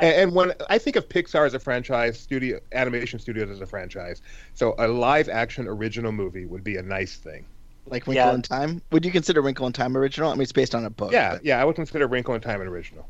[0.00, 3.66] And, and when I think of Pixar as a franchise, studio animation studios as a
[3.66, 4.22] franchise,
[4.54, 7.44] so a live action original movie would be a nice thing.
[7.86, 8.34] like Wrinkle Yeah.
[8.34, 8.82] in Time.
[8.92, 10.30] Would you consider Wrinkle in Time original?
[10.30, 11.10] I mean, it's based on a book.
[11.12, 13.08] Yeah, but- yeah, I would consider Wrinkle in Time an original.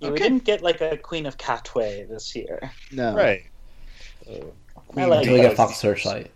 [0.00, 0.22] Yeah, We Okay.
[0.24, 2.58] didn't get like a Queen of Katwe this year.
[2.90, 3.14] No.
[3.14, 3.42] Right.
[4.28, 4.52] Oh.
[4.96, 5.54] I like Until we get.
[5.56, 6.30] Fox Searchlight.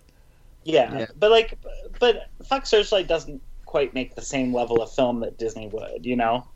[0.64, 1.06] Yeah, Yeah.
[1.18, 1.58] but like,
[1.98, 6.14] but Fox Searchlight doesn't quite make the same level of film that Disney would, you
[6.16, 6.46] know.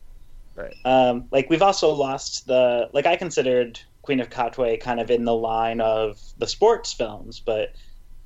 [0.59, 0.75] Right.
[0.85, 5.25] Um, like we've also lost the like I considered Queen of Katwe kind of in
[5.25, 7.75] the line of the sports films, but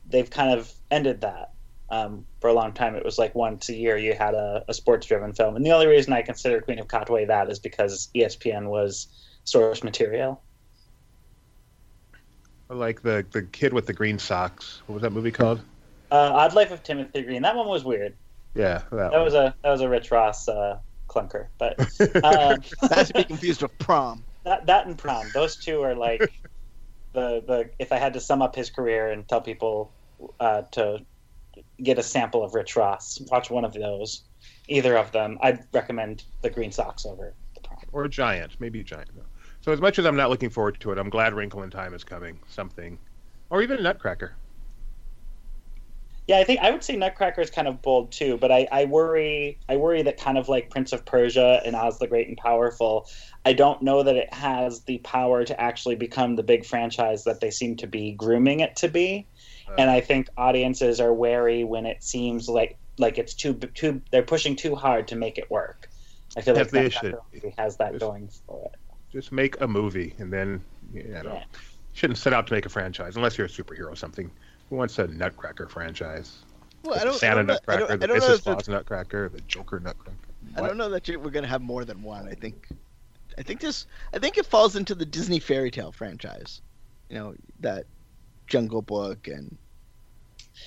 [0.09, 1.51] they've kind of ended that.
[1.91, 4.73] Um, for a long time, it was like once a year you had a, a
[4.73, 8.69] sports-driven film, and the only reason I consider Queen of Katwe that is because ESPN
[8.69, 9.09] was
[9.45, 10.41] source material.
[12.71, 14.81] Like the the kid with the green socks.
[14.87, 15.61] What was that movie called?
[16.11, 17.43] Uh, Odd Life of Timothy Green.
[17.43, 18.17] That one was weird.
[18.55, 20.79] Yeah, that, That was a that was a Rich Ross uh,
[21.13, 21.79] clunker, but
[22.25, 24.25] um, Not to be confused with Prom.
[24.45, 26.21] that that and prom those two are like
[27.13, 29.93] the the if i had to sum up his career and tell people
[30.41, 30.99] uh, to
[31.83, 34.25] get a sample of rich ross watch one of those
[34.69, 39.11] either of them i'd recommend the green socks over the prom or Giant, maybe Giant.
[39.61, 41.95] So as much as I'm not looking forward to it, I'm glad Wrinkle in Time
[41.95, 42.39] is coming.
[42.49, 42.99] Something,
[43.51, 44.35] or even Nutcracker.
[46.27, 48.85] Yeah i think i would say nutcracker is kind of bold too but I, I
[48.85, 52.37] worry i worry that kind of like prince of persia and oz the great and
[52.37, 53.07] powerful
[53.45, 57.41] i don't know that it has the power to actually become the big franchise that
[57.41, 59.27] they seem to be grooming it to be
[59.79, 64.23] and I think audiences are wary when it seems like like it's too too they're
[64.23, 65.89] pushing too hard to make it work.
[66.37, 67.17] I feel like that should.
[67.59, 68.01] has that Yes.
[68.01, 68.95] going for it.
[69.11, 71.45] Just make a movie, and then you know, Yeah.
[71.93, 74.31] shouldn't set out to make a franchise unless you're a superhero or something.
[74.73, 76.39] Who wants a Nutcracker franchise?
[76.83, 77.13] Well, I don't.
[77.13, 78.43] I Santa don't, know- I Nutcracker, don't, I the don't know Mrs.
[78.43, 80.17] Claus Nutcracker, the Joker Nutcracker.
[80.57, 82.27] I don't know that we're gonna have more than one.
[82.27, 82.69] I think,
[83.37, 86.63] I think this, I think it falls into the Disney fairy tale franchise.
[87.11, 87.85] You know that
[88.47, 89.59] Jungle Book and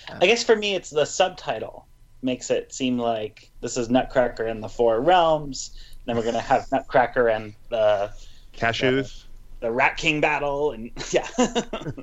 [0.08, 1.88] uh, I guess for me it's the subtitle
[2.22, 5.72] makes it seem like this is Nutcracker and the Four Realms.
[6.06, 8.12] Then we're gonna have Nutcracker and the
[8.56, 9.24] Cashews.
[9.62, 11.28] the Rat King battle and yeah.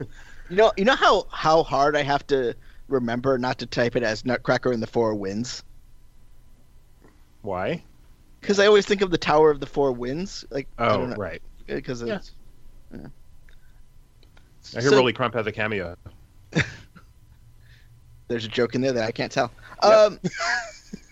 [0.53, 2.55] you know, you know how how hard I have to
[2.89, 5.63] remember not to type it as Nutcracker and the Four Winds
[7.41, 7.83] Why?
[8.41, 11.11] because I always think of the Tower of the Four Winds, like I Oh, don't
[11.11, 11.41] know, right.
[11.67, 12.17] because Yeah.
[12.17, 12.33] it's.
[12.93, 13.07] yeah.
[14.77, 15.97] I hear So- Rolly Crump has a cameo.
[18.29, 19.51] There's a joke in there that I can't tell.
[19.83, 19.93] Yep.
[19.93, 20.19] Um,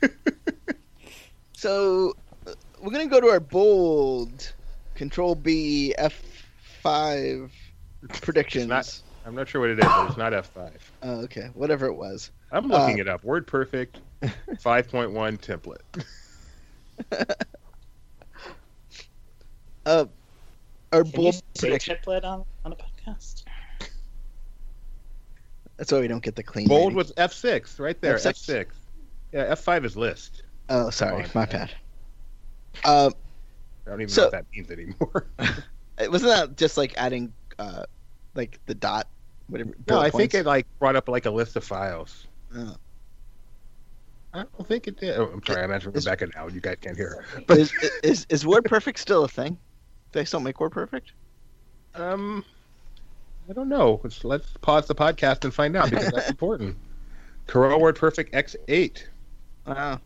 [1.55, 2.15] so
[2.83, 4.53] we're gonna go to our bold
[4.95, 6.21] Control B F
[6.83, 7.51] five
[8.21, 8.67] predictions.
[8.69, 10.73] not- I'm not sure what it is, but it's not F5.
[11.05, 12.33] Oh, okay, whatever it was.
[12.51, 13.23] I'm looking Uh, it up.
[13.23, 16.05] Word Perfect 5.1 template.
[19.87, 20.05] Uh,
[20.93, 21.97] our Can you bold say prediction.
[21.97, 23.45] chiplet on, on a podcast?
[25.77, 26.67] That's why we don't get the clean.
[26.67, 26.97] Bold rating.
[26.97, 28.17] was F6 right there.
[28.17, 28.51] F6?
[28.51, 28.67] F6.
[29.33, 30.43] Yeah, F5 is list.
[30.69, 31.49] Oh, sorry, on, my man.
[31.51, 31.71] bad.
[32.85, 33.15] Um,
[33.87, 35.27] I don't even So- know what that means anymore.
[36.01, 37.85] it wasn't that just like adding, uh,
[38.35, 39.07] like the dot,
[39.51, 39.71] whatever.
[39.71, 42.27] no, bullet I think it like brought up like a list of files.
[42.57, 42.77] Oh.
[44.33, 45.17] I don't think it did.
[45.19, 46.47] Oh, I'm sorry, I'm answering Is- Rebecca now.
[46.49, 47.43] You guys can't hear her.
[47.47, 49.59] But is, is is Word Perfect still a thing?
[50.13, 51.13] They still make Word Perfect?
[51.97, 52.45] um,
[53.49, 54.01] I don't know.
[54.05, 56.77] Let's, let's pause the podcast and find out because that's important.
[57.49, 59.03] Corel Word Perfect X8.
[59.67, 60.01] Wow.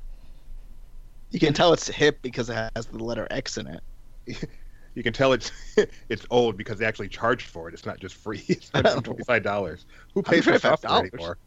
[1.31, 3.83] You can tell it's hip because it has the letter X in it.
[4.95, 5.51] You can tell it's
[6.09, 7.75] it's old because they actually charged for it.
[7.75, 8.45] It's not just free.
[8.49, 9.01] It's oh.
[9.01, 9.87] twenty five dollars.
[10.15, 11.13] Who pays for software $125?
[11.13, 11.39] anymore?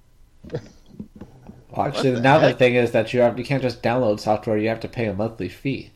[1.69, 4.57] Well, actually, the now the thing is that you have you can't just download software.
[4.57, 5.91] You have to pay a monthly fee.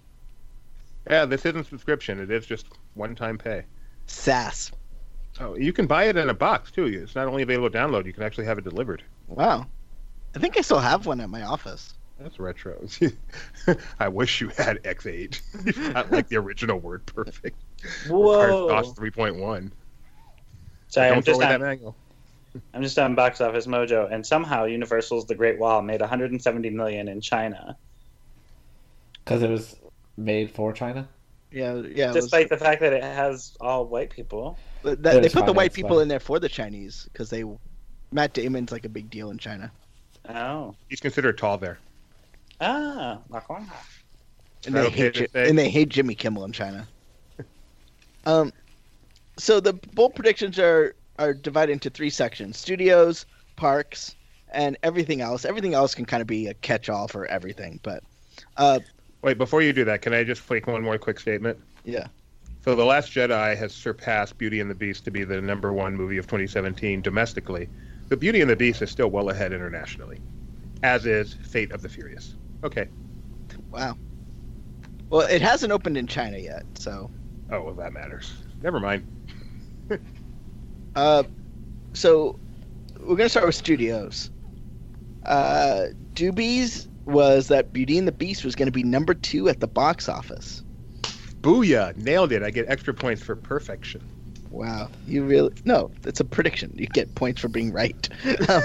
[1.09, 2.19] Yeah, this isn't subscription.
[2.19, 3.63] It is just one time pay.
[4.07, 4.71] SAS.
[5.39, 6.85] Oh, you can buy it in a box too.
[6.85, 8.05] It's not only available to download.
[8.05, 9.03] You can actually have it delivered.
[9.27, 9.65] Wow.
[10.35, 11.93] I think I still have one at my office.
[12.23, 12.85] That's retro.
[13.99, 15.93] I wish you had X8.
[15.93, 17.57] not like the original Word Perfect.
[18.07, 18.67] Whoa!
[18.69, 19.71] DOS 3.1.
[20.87, 21.93] Sorry, I'm Don't throw just away that on.
[22.73, 27.07] I'm just on Box Office Mojo, and somehow Universal's The Great Wall made 170 million
[27.07, 27.77] in China,
[29.23, 29.77] Because it was
[30.17, 31.07] made for China.
[31.51, 32.09] Yeah, yeah.
[32.11, 34.57] it was- despite the fact that it has all white people.
[34.83, 36.01] but That that, they put the white people fine.
[36.03, 37.45] in there for the Chinese because they,
[38.11, 39.71] Matt Damon's like a big deal in China,
[40.29, 41.79] Oh, He's considered tall there.
[42.61, 43.69] Ah, not going.
[44.65, 46.87] and they okay hate to and they hate Jimmy Kimmel in China.
[48.25, 48.53] um,
[49.37, 53.25] so the bold predictions are are divided into three sections: studios,
[53.57, 54.15] parks,
[54.49, 55.45] and everything else.
[55.45, 57.79] Everything else can kind of be a catch-all for everything.
[57.83, 58.03] But
[58.57, 58.79] uh,
[59.23, 61.59] Wait, before you do that, can I just make one more quick statement?
[61.83, 62.07] yeah,
[62.65, 65.95] So, The Last Jedi has surpassed Beauty and the Beast to be the number one
[65.95, 67.69] movie of 2017 domestically.
[68.09, 70.19] But Beauty and the Beast is still well ahead internationally,
[70.83, 72.35] as is Fate of the Furious.
[72.63, 72.87] Okay.
[73.71, 73.97] wow.
[75.09, 77.11] Well, it hasn't opened in China yet, so
[77.49, 78.31] Oh, well, that matters.
[78.61, 79.03] Never mind.
[80.93, 81.23] Uh,
[81.93, 82.37] so
[82.99, 84.29] we're gonna start with studios.
[85.25, 85.85] Uh,
[86.15, 90.09] Doobies was that Beauty and the Beast was gonna be number two at the box
[90.09, 90.63] office.
[91.43, 91.95] Booyah!
[91.95, 92.43] Nailed it.
[92.43, 94.01] I get extra points for perfection.
[94.49, 96.73] Wow, you really no, it's a prediction.
[96.75, 98.09] You get points for being right.
[98.49, 98.63] um,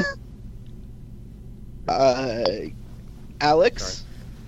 [1.87, 2.45] uh,
[3.41, 4.05] Alex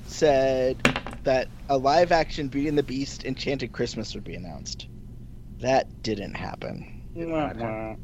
[0.07, 0.77] said
[1.25, 4.87] that a live-action Beauty and the Beast Enchanted Christmas would be announced.
[5.61, 6.87] That didn't happen.
[7.17, 7.97] Mwah, mwah.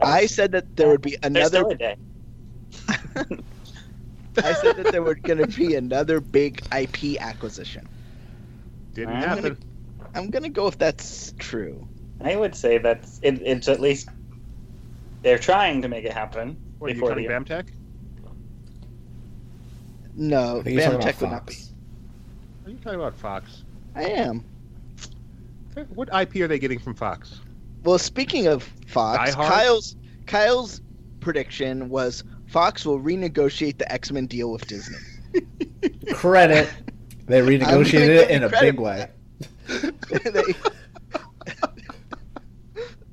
[0.00, 1.96] I said that there would be another still a day.
[4.38, 7.86] I said that there were going to be another big IP acquisition.
[8.94, 9.58] Didn't I'm happen.
[10.14, 11.86] I'm going to go if that's true.
[12.20, 14.08] I would say that it, it's at least
[15.22, 17.68] they're trying to make it happen What, are you before the Bamtech?
[20.14, 21.54] No, I think he's talking about Bamtech would not be.
[22.64, 23.64] Are you talking about Fox?
[23.94, 24.44] I am.
[25.94, 27.40] What IP are they getting from Fox?
[27.82, 29.96] Well, speaking of Fox, Kyle's
[30.26, 30.80] Kyle's
[31.20, 34.98] prediction was Fox will renegotiate the X-Men deal with Disney.
[36.12, 36.70] Credit.
[37.26, 39.08] They renegotiated it in a big way.
[39.68, 40.54] they,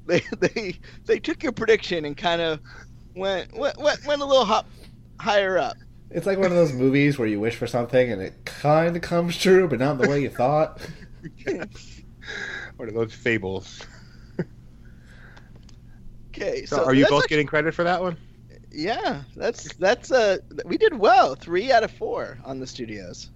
[0.05, 2.59] they they they took your prediction and kind of
[3.15, 4.67] went went went, went a little hop
[5.19, 5.77] higher up.
[6.11, 9.01] It's like one of those movies where you wish for something and it kind of
[9.01, 10.81] comes true, but not the way you thought.
[12.77, 13.85] What are those fables?
[16.29, 18.17] Okay, So, so, are you both actually- getting credit for that one?
[18.71, 21.33] Yeah, that's that's uh we did well.
[21.35, 23.31] Three out of four on the studios.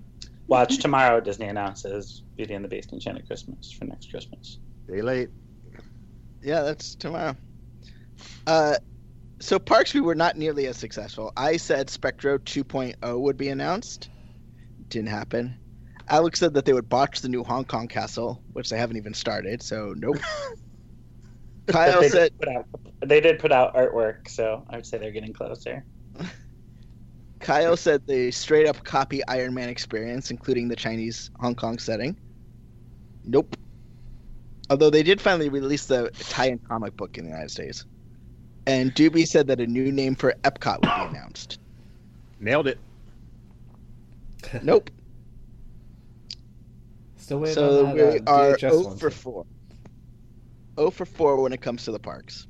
[0.48, 1.20] watch tomorrow.
[1.20, 4.60] Disney announces Beauty and the Beast Enchanted Christmas for next Christmas.
[4.88, 5.30] Day late.
[6.44, 7.36] Yeah, that's tomorrow.
[8.46, 8.76] Uh,
[9.44, 11.34] so parks we were not nearly as successful.
[11.36, 14.10] I said Spectro 2.0 would be announced.
[14.88, 15.58] Didn't happen.
[16.08, 19.14] Alex said that they would botch the new Hong Kong castle, which they haven't even
[19.14, 19.62] started.
[19.62, 20.18] So nope.
[21.68, 22.66] Kyle they said did put out
[23.06, 25.86] they did put out artwork, so I would say they're getting closer.
[27.40, 32.16] Kyle said they straight up copy Iron Man experience, including the Chinese Hong Kong setting.
[33.26, 33.58] Nope.
[34.70, 37.86] Although they did finally release the tie-in comic book in the United States.
[38.66, 41.60] And Doobie said that a new name for Epcot would be announced.
[42.40, 42.80] Nailed it.
[44.62, 44.90] Nope.
[47.16, 49.16] Still waiting So on we uh, are DHS 0 one, for too.
[49.16, 49.46] 4.
[50.78, 52.48] 0 for 4 when it comes to the parks.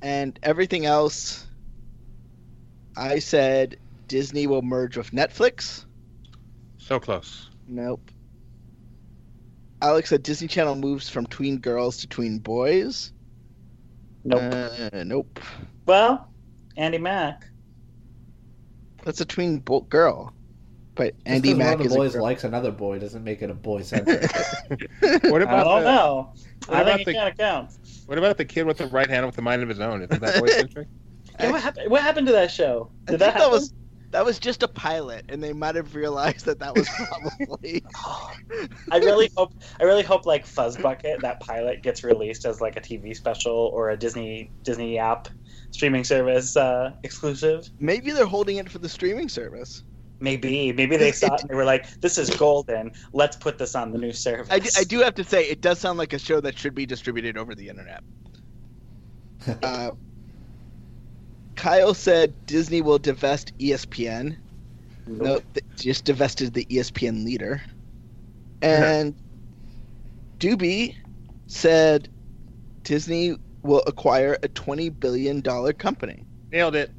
[0.00, 1.46] And everything else,
[2.96, 3.78] I said
[4.08, 5.84] Disney will merge with Netflix.
[6.78, 7.50] So close.
[7.66, 8.10] Nope.
[9.80, 13.12] Alex said Disney Channel moves from tween girls to tween boys.
[14.24, 14.42] Nope.
[14.52, 15.40] Uh, nope.
[15.86, 16.28] well,
[16.76, 17.46] Andy Mack.
[19.04, 20.32] That's a tween bo- girl.
[20.94, 22.22] But Just Andy 'cause Mack one of is the a boys girl.
[22.22, 24.22] likes another boy doesn't make it a boy centric.
[24.30, 25.32] What about?
[25.32, 26.32] I about don't the, know.
[26.66, 27.78] what I about think the- it kind of counts.
[28.06, 30.02] What about the kid with the right hand with the mind of his own?
[30.02, 30.88] Isn't that boy centric?
[31.40, 31.90] Yeah, what happened?
[31.90, 32.90] What happened to that show?
[33.08, 33.74] I Did think that that was
[34.14, 37.82] that was just a pilot, and they might have realized that that was probably.
[38.92, 39.52] I really hope.
[39.80, 43.72] I really hope like Fuzz Bucket, that pilot, gets released as like a TV special
[43.74, 45.26] or a Disney Disney app
[45.72, 47.68] streaming service uh, exclusive.
[47.80, 49.82] Maybe they're holding it for the streaming service.
[50.20, 52.92] Maybe, maybe they saw it and they were like, "This is golden.
[53.12, 55.60] Let's put this on the new service." I, do- I do have to say, it
[55.60, 58.00] does sound like a show that should be distributed over the internet.
[59.62, 59.90] Uh,
[61.56, 64.36] Kyle said Disney will divest ESPN.
[65.06, 67.62] No, th- just divested the ESPN leader.
[68.62, 69.14] And
[70.40, 70.94] Doobie
[71.46, 72.08] said
[72.84, 75.42] Disney will acquire a $20 billion
[75.74, 76.24] company.
[76.52, 76.92] Nailed it.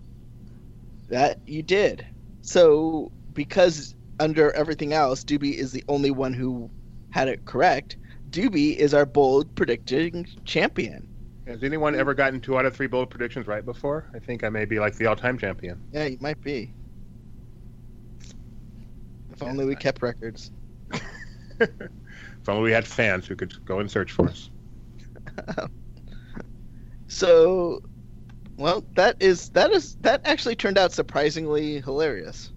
[1.09, 2.05] That you did.
[2.41, 6.69] So, because under everything else, Doobie is the only one who
[7.09, 7.97] had it correct,
[8.29, 11.07] Doobie is our bold predicting champion.
[11.47, 14.05] Has anyone ever gotten two out of three bold predictions right before?
[14.13, 15.79] I think I may be like the all-time champion.
[15.91, 16.71] Yeah, you might be.
[19.31, 20.51] If only we kept records.
[21.59, 21.69] if
[22.47, 24.49] only we had fans who could go and search for us.
[27.07, 27.81] So,
[28.57, 32.51] well, that is that is that actually turned out surprisingly hilarious.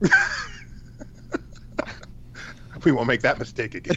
[2.84, 3.96] We won't make that mistake again.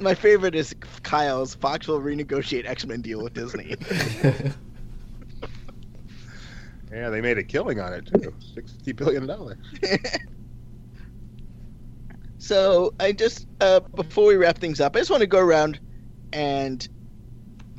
[0.00, 3.76] My favorite is Kyle's Fox will renegotiate X Men deal with Disney.
[6.92, 8.34] Yeah, they made a killing on it too.
[8.54, 9.58] Sixty billion dollars.
[12.38, 15.78] so I just uh, before we wrap things up, I just want to go around
[16.32, 16.86] and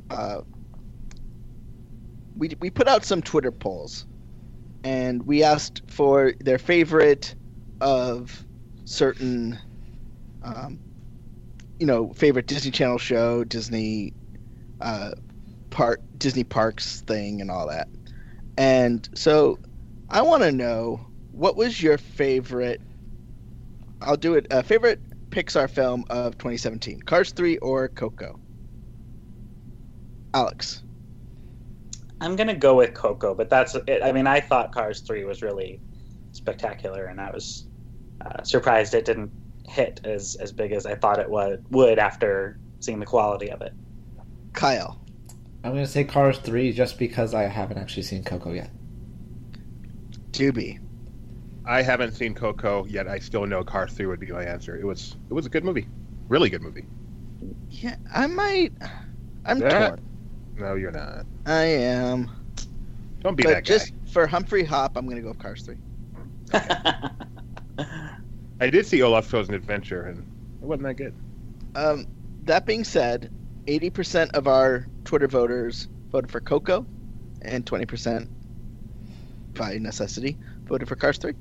[0.10, 0.42] uh,
[2.38, 4.06] we we put out some Twitter polls,
[4.86, 7.36] and we asked for their favorite
[7.82, 8.46] of
[8.86, 9.60] certain,
[10.44, 10.80] um,
[11.82, 14.14] you know, favorite Disney Channel show, Disney
[14.82, 15.14] uh,
[15.72, 17.88] park, Disney parks thing, and all that.
[18.56, 19.58] And so,
[20.08, 21.02] I want to know
[21.32, 22.84] what was your favorite.
[24.00, 24.46] I'll do it.
[24.52, 25.02] Uh, favorite
[25.32, 28.40] Pixar film of 2017: Cars 3 or Coco?
[30.36, 30.84] Alex.
[32.20, 34.04] I'm gonna go with Coco, but that's it.
[34.04, 35.82] I mean, I thought Cars Three was really
[36.32, 37.66] spectacular, and I was
[38.24, 39.32] uh, surprised it didn't
[39.72, 43.62] hit as as big as I thought it would would after seeing the quality of
[43.62, 43.74] it.
[44.54, 45.00] Kyle.
[45.64, 48.70] I'm gonna say Cars Three just because I haven't actually seen Coco yet.
[50.32, 50.80] Doobie.
[51.66, 53.08] I haven't seen Coco yet.
[53.08, 54.76] I still know Cars 3 would be my answer.
[54.76, 55.88] It was it was a good movie,
[56.28, 56.86] really good movie.
[57.70, 58.74] Yeah, I might.
[59.46, 59.90] I'm Yeah.
[59.90, 60.02] torn.
[60.58, 61.26] No, you're not.
[61.46, 62.30] I am.
[63.22, 63.74] Don't be but that guy.
[63.78, 65.76] just for Humphrey Hop, I'm gonna go with Cars 3.
[68.62, 71.16] I did see Olaf's Frozen Adventure, and it wasn't that good.
[71.74, 72.06] Um,
[72.44, 73.34] that being said,
[73.66, 76.86] 80% of our Twitter voters voted for Coco,
[77.42, 78.28] and 20%
[79.56, 81.34] by necessity voted for Cars 3.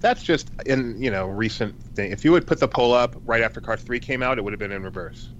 [0.00, 2.12] That's just in you know recent thing.
[2.12, 4.52] If you would put the poll up right after Cars 3 came out, it would
[4.52, 5.30] have been in reverse.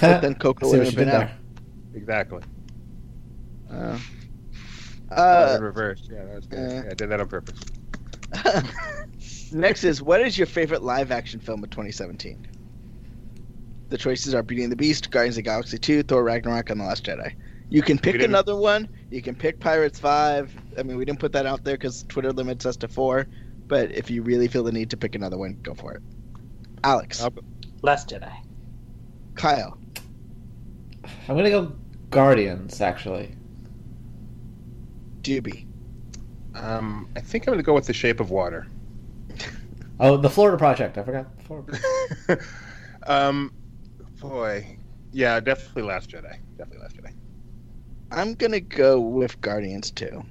[0.00, 1.28] But then Coco would have been out.
[1.28, 1.38] there.
[1.94, 2.42] Exactly.
[3.70, 3.98] Uh,
[5.10, 6.08] in uh, reverse.
[6.10, 6.58] Yeah, that was good.
[6.58, 7.60] uh, yeah, I did that on purpose.
[9.52, 12.46] next is what is your favorite live action film of 2017?
[13.90, 16.80] The choices are Beauty and the Beast, Guardians of the Galaxy 2, Thor Ragnarok, and
[16.80, 17.34] The Last Jedi.
[17.70, 18.88] You can pick another one.
[19.10, 20.54] You can pick Pirates 5.
[20.78, 23.26] I mean, we didn't put that out there because Twitter limits us to four.
[23.66, 26.02] But if you really feel the need to pick another one, go for it.
[26.82, 27.32] Alex, I'll-
[27.82, 28.32] Last Jedi.
[29.34, 29.78] Kyle,
[31.28, 31.72] I'm gonna go
[32.10, 33.34] Guardians actually.
[35.22, 35.66] Doobie,
[36.54, 38.66] Um, I think I'm going to go with The Shape of Water.
[40.00, 40.98] Oh, the Florida Project.
[40.98, 41.26] I forgot.
[41.44, 41.78] Florida.
[43.06, 43.52] um,
[44.20, 44.76] boy,
[45.12, 46.36] yeah, definitely Last Jedi.
[46.56, 47.12] Definitely Last Jedi.
[48.10, 50.24] I'm gonna go with Guardians too.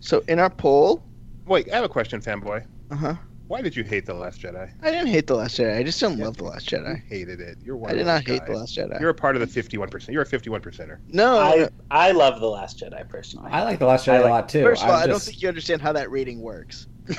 [0.00, 1.02] So in our poll,
[1.46, 2.64] Wait, I have a question, fanboy.
[2.90, 3.14] uh huh.
[3.48, 4.68] Why did you hate The Last Jedi?
[4.82, 5.76] I didn't hate the Last Jedi.
[5.78, 6.24] I just didn't Yeah.
[6.24, 7.00] love the Last You Jedi.
[7.08, 7.58] hated it.
[7.62, 8.52] You're one I did those not hate the.
[8.54, 8.98] Last Jedi.
[9.00, 10.08] You're a part of the 51%.
[10.12, 10.98] You're a 51 percenter.
[11.08, 13.48] No, I I love the Last Jedi personally.
[13.52, 14.64] I like the Last Jedi I a like- lot too.
[14.64, 16.88] First of all, I'm I don't think you understand how that rating works.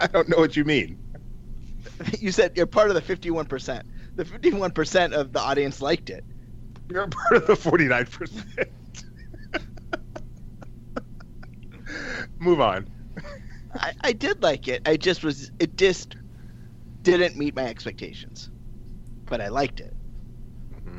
[0.00, 0.98] I don't know what you mean.
[2.18, 3.82] you said you're part of the 51%.
[4.16, 6.24] The 51% of the audience liked it.
[6.90, 8.66] You're a part of the 49%.
[12.38, 12.88] Move on.
[13.74, 14.82] I, I did like it.
[14.86, 16.16] I just was, it just
[17.02, 18.50] didn't meet my expectations.
[19.26, 19.94] But I liked it.
[20.74, 20.98] Mm-hmm.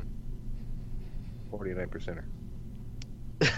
[1.49, 2.23] 49 percenter.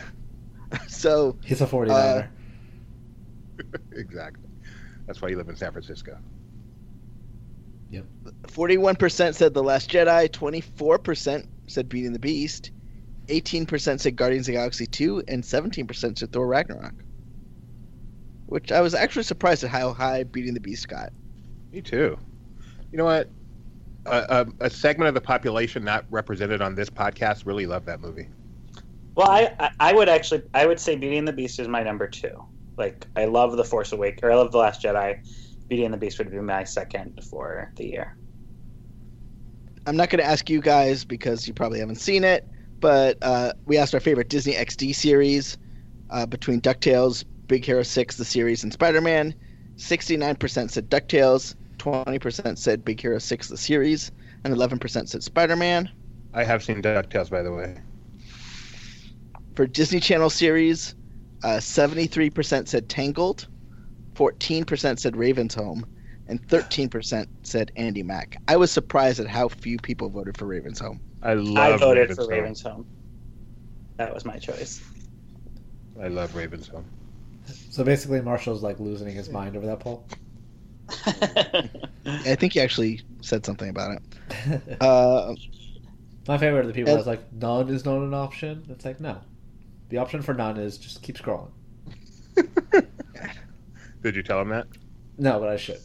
[0.87, 2.29] So, He's a 49er.
[3.59, 4.49] Uh, exactly.
[5.07, 6.17] That's why you live in San Francisco.
[7.89, 8.05] Yep.
[8.47, 12.71] 41% said The Last Jedi, 24% said Beauty and the Beast,
[13.27, 16.93] 18% said Guardians of the Galaxy 2, and 17% said Thor Ragnarok.
[18.49, 21.13] Which I was actually surprised at how high Beauty and the Beast got.
[21.71, 22.17] Me too.
[22.91, 23.29] You know what?
[24.05, 28.01] A, a, a segment of the population not represented on this podcast really loved that
[28.01, 28.27] movie.
[29.15, 31.83] Well, I, I I would actually I would say Beauty and the Beast is my
[31.83, 32.31] number two.
[32.77, 35.17] Like I love the Force Awakens, or I love the Last Jedi.
[35.67, 38.17] Beauty and the Beast would be my second for the year.
[39.85, 42.47] I'm not going to ask you guys because you probably haven't seen it,
[42.79, 45.57] but uh, we asked our favorite Disney XD series
[46.09, 49.33] uh, between DuckTales, Big Hero 6, the series, and Spider Man.
[49.75, 54.11] 69% said DuckTales, 20% said Big Hero 6, the series,
[54.43, 55.89] and 11% said Spider Man.
[56.33, 57.75] I have seen DuckTales, by the way.
[59.55, 60.93] For Disney Channel series,
[61.43, 63.47] uh, 73% said Tangled,
[64.13, 65.85] 14% said Raven's Home,
[66.27, 68.37] and 13% said Andy Mack.
[68.47, 71.01] I was surprised at how few people voted for Raven's Home.
[71.23, 72.31] I love I voted Raven's for Home.
[72.31, 72.85] Raven's Home.
[73.97, 74.81] That was my choice.
[75.99, 76.85] I love Raven's Home.
[77.69, 80.05] So basically, Marshall's like losing his mind over that poll.
[81.05, 84.01] I think he actually said something about it.
[84.81, 85.35] Uh,
[86.27, 88.65] My favorite of the people And- was like, none is not an option.
[88.69, 89.17] It's like, no.
[89.89, 91.51] The option for none is just keep scrolling.
[94.01, 94.67] Did you tell him that?
[95.17, 95.79] No, but I should.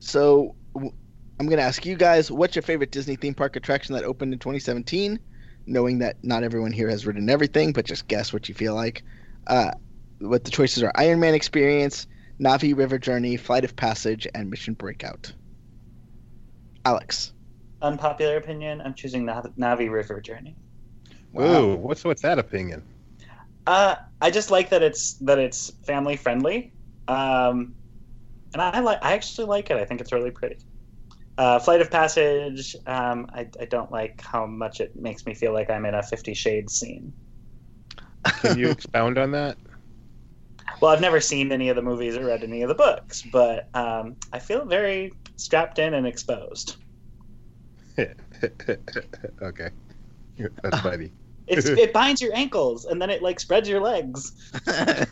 [0.00, 0.92] So w-
[1.38, 4.32] I'm going to ask you guys, what's your favorite Disney theme park attraction that opened
[4.32, 5.18] in 2017?
[5.66, 9.02] Knowing that not everyone here has written everything, but just guess what you feel like.
[9.46, 9.70] Uh,
[10.20, 12.06] what the choices are: Iron Man Experience,
[12.40, 15.32] Navi River Journey, Flight of Passage, and Mission Breakout.
[16.84, 17.32] Alex.
[17.82, 20.56] Unpopular opinion: I'm choosing Nav- Navi River Journey.
[21.38, 22.82] Ooh, what's what's that opinion?
[23.66, 26.74] Uh, I just like that it's that it's family friendly,
[27.08, 27.74] um,
[28.52, 28.98] and I like.
[29.02, 29.76] I actually like it.
[29.76, 30.56] I think it's really pretty.
[31.38, 32.76] Uh, Flight of Passage.
[32.86, 36.02] Um, I, I don't like how much it makes me feel like I'm in a
[36.02, 37.14] Fifty Shades scene.
[38.40, 39.56] Can you expound on that?
[40.80, 43.68] Well, I've never seen any of the movies or read any of the books, but
[43.74, 46.76] um, I feel very strapped in and exposed.
[47.98, 49.70] okay,
[50.62, 51.10] that's funny.
[51.46, 54.32] It's, it binds your ankles and then it like spreads your legs.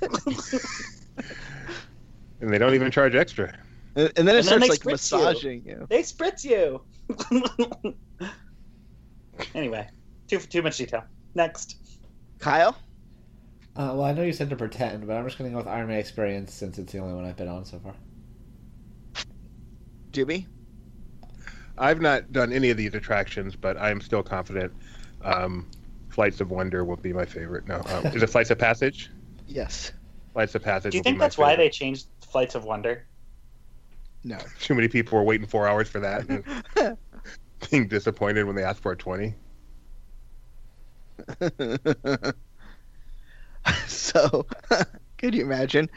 [2.41, 3.53] And they don't even charge extra.
[3.97, 5.19] and, and then it And starts they like spritz you.
[5.19, 5.87] massaging you.
[5.91, 6.83] They spritz you.
[9.55, 9.89] anyway,
[10.29, 11.05] too too much detail.
[11.35, 11.77] Next.
[12.39, 12.77] Kyle.
[13.79, 15.69] Uh, well, I know you said to pretend, but I'm just going to go with
[15.69, 17.95] Iron Man Experience since it's the only one I've been on so far.
[20.11, 20.49] Jimmy.
[21.79, 24.73] I've not done any of these attractions, but I'm still confident.
[25.23, 25.71] Um,
[26.09, 27.69] Flights of Wonder will be my favorite.
[27.69, 29.13] No, uh, is it Flights of Passage?
[29.47, 29.93] Yes.
[30.33, 30.91] Flights of Passage.
[30.91, 33.07] Do you will think my that's why they changed Flights of Wonder?
[34.25, 34.39] No.
[34.59, 36.99] Too many people were waiting four hours for that, and
[37.71, 39.37] being disappointed when they asked for a twenty.
[43.87, 44.47] so,
[45.19, 45.89] could you imagine?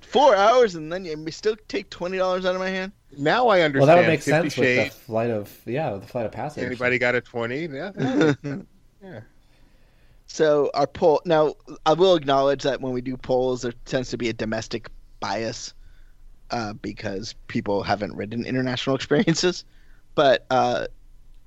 [0.00, 2.92] Four hours and then you still take twenty dollars out of my hand.
[3.16, 3.88] Now I understand.
[3.88, 3.98] Well, understand.
[3.98, 4.94] that would make Fifty sense with the Shades.
[4.94, 6.64] flight of yeah, the flight of passage.
[6.64, 7.66] Anybody got a twenty?
[7.66, 7.92] Yeah.
[9.02, 9.20] yeah.
[10.26, 14.16] so our poll now, I will acknowledge that when we do polls, there tends to
[14.16, 14.88] be a domestic
[15.20, 15.74] bias
[16.50, 19.64] uh, because people haven't ridden international experiences.
[20.14, 20.86] But uh,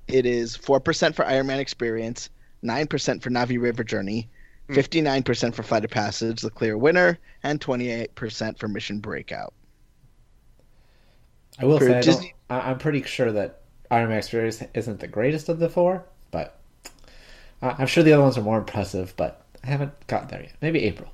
[0.08, 2.30] it is four percent for Ironman Experience,
[2.62, 4.30] nine percent for Navi River Journey,
[4.72, 4.76] Hmm.
[4.76, 9.54] fifty-nine percent for Flight of Passage, the clear winner, and twenty-eight percent for Mission Breakout.
[11.60, 12.34] I will for say, Disney...
[12.50, 16.58] I I'm pretty sure that Iron Man Experience isn't the greatest of the four, but
[17.62, 19.14] I, I'm sure the other ones are more impressive.
[19.18, 20.56] But I haven't gotten there yet.
[20.62, 21.12] Maybe April.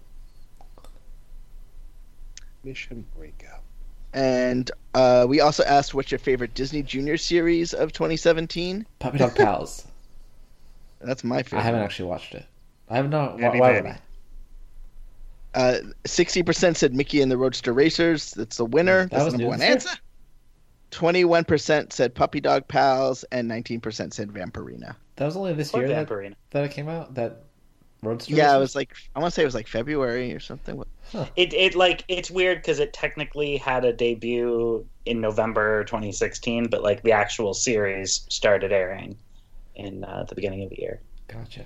[2.63, 3.61] Mission Breakout.
[4.13, 8.85] And uh, we also asked what's your favorite Disney Junior series of 2017.
[8.99, 9.87] Puppy Dog Pals.
[11.01, 11.59] That's my favorite.
[11.59, 12.45] I haven't actually watched it.
[12.89, 13.35] I have not.
[13.35, 13.97] Why, Andy why would Manny.
[15.55, 15.59] I?
[15.59, 18.31] Uh, 60% said Mickey and the Roadster Racers.
[18.31, 19.03] That's the winner.
[19.03, 19.99] That That's was the number new one this answer.
[20.91, 24.95] 21% said Puppy Dog Pals, and 19% said Vampirina.
[25.17, 26.35] That was only this Or year that, Vampirina.
[26.51, 27.15] that it came out.
[27.15, 27.43] That
[28.03, 28.35] Roadster.
[28.35, 30.83] Yeah, it was like I want to say it was like February or something.
[31.35, 36.83] It it like it's weird because it technically had a debut in November 2016, but
[36.83, 39.17] like the actual series started airing
[39.75, 41.01] in uh, the beginning of the year.
[41.27, 41.65] Gotcha.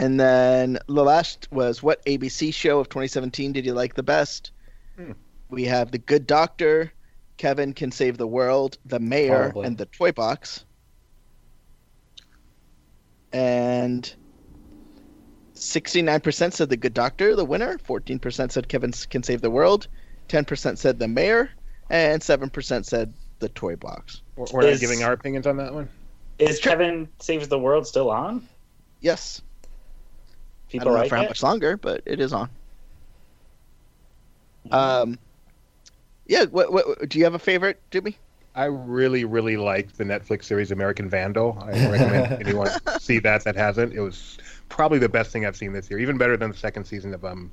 [0.00, 4.50] And then the last was what ABC show of 2017 did you like the best?
[4.96, 5.12] Hmm.
[5.50, 6.90] We have The Good Doctor,
[7.36, 9.66] Kevin Can Save the World, The Mayor, Probably.
[9.66, 10.64] and The Toy Box.
[13.34, 14.10] And
[15.54, 17.76] 69% said The Good Doctor, the winner.
[17.76, 19.86] 14% said Kevin Can Save the World.
[20.30, 21.50] 10% said The Mayor.
[21.90, 24.22] And 7% said The Toy Box.
[24.34, 25.90] We're we're not giving our opinions on that one.
[26.38, 28.48] Is Kevin Saves the World still on?
[29.02, 29.42] Yes.
[30.70, 32.48] I People don't know like for how much longer, but it is on.
[34.70, 35.18] Um,
[36.26, 36.44] yeah.
[36.44, 38.16] What, what do you have a favorite, Jimmy?
[38.54, 41.58] I really, really liked the Netflix series American Vandal.
[41.60, 43.94] I recommend anyone see that that hasn't.
[43.94, 46.84] It was probably the best thing I've seen this year, even better than the second
[46.84, 47.50] season of um,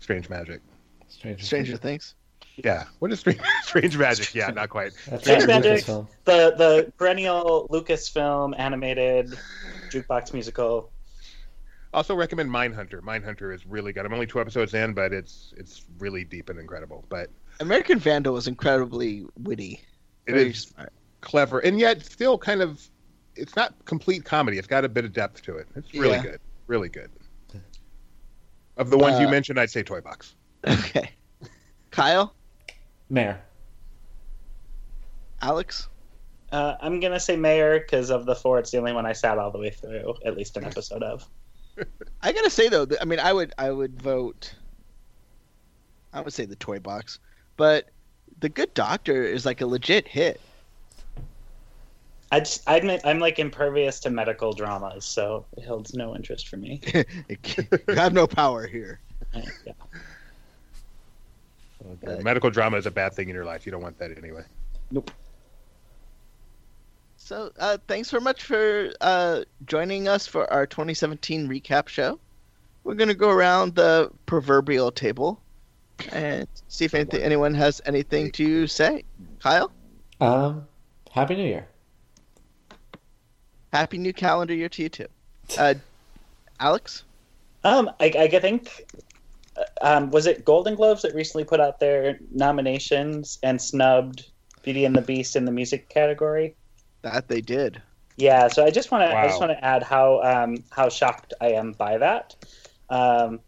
[0.00, 0.60] Strange Magic.
[1.08, 2.14] Stranger, Stranger Things.
[2.56, 4.34] Yeah, what is Strange, Strange Magic?
[4.34, 4.92] Yeah, not quite.
[5.08, 5.84] That's Strange Magic.
[5.84, 9.36] The the perennial Lucasfilm animated
[9.90, 10.90] jukebox musical.
[11.94, 13.00] Also recommend Mindhunter.
[13.00, 14.04] Mindhunter is really good.
[14.04, 17.04] I'm only two episodes in, but it's it's really deep and incredible.
[17.08, 17.30] But
[17.60, 19.80] American Vandal is incredibly witty.
[20.26, 20.92] it Very is smart.
[21.20, 22.86] clever and yet still kind of.
[23.36, 24.58] It's not complete comedy.
[24.58, 25.66] It's got a bit of depth to it.
[25.76, 26.22] It's really Yeah.
[26.22, 26.40] good.
[26.66, 27.10] Really good.
[28.76, 30.34] Of the ones you Uh, mentioned, I'd say Toy Box.
[30.66, 31.10] Okay.
[31.92, 32.34] Kyle,
[33.08, 33.40] Mayor.
[35.42, 35.88] Alex.
[36.50, 38.58] Uh, I'm gonna say Mayor because of the four.
[38.58, 41.28] It's the only one I sat all the way through, at least an episode of.
[42.22, 44.54] I gotta say though, I mean, I would, I would vote.
[46.12, 47.18] I would say the Toy Box,
[47.56, 47.90] but
[48.40, 50.40] the Good Doctor is like a legit hit.
[52.30, 56.48] I just, I admit I'm like impervious to medical dramas, so it holds no interest
[56.48, 56.80] for me.
[57.28, 59.00] you have no power here.
[59.66, 59.72] Yeah.
[62.06, 63.66] Uh, medical drama is a bad thing in your life.
[63.66, 64.42] You don't want that anyway.
[64.90, 65.10] Nope.
[67.24, 72.20] So, uh, thanks very much for uh, joining us for our 2017 recap show.
[72.84, 75.40] We're going to go around the proverbial table
[76.12, 79.04] and see if anything, anyone has anything to say.
[79.40, 79.72] Kyle,
[80.20, 80.66] Um,
[81.12, 81.66] Happy New Year.
[83.72, 85.06] happy new calendar year to you too.
[85.56, 85.72] Uh,
[86.60, 87.04] Alex,
[87.64, 88.92] Um, I, I think
[89.56, 94.28] uh, um, was it Golden Globes that recently put out their nominations and snubbed
[94.62, 96.54] Beauty and the Beast in the music category.
[97.04, 97.80] That they did.
[98.16, 101.34] Yeah, so I just want to I just want to add how um, how shocked
[101.40, 102.34] I am by that,
[102.88, 103.40] um,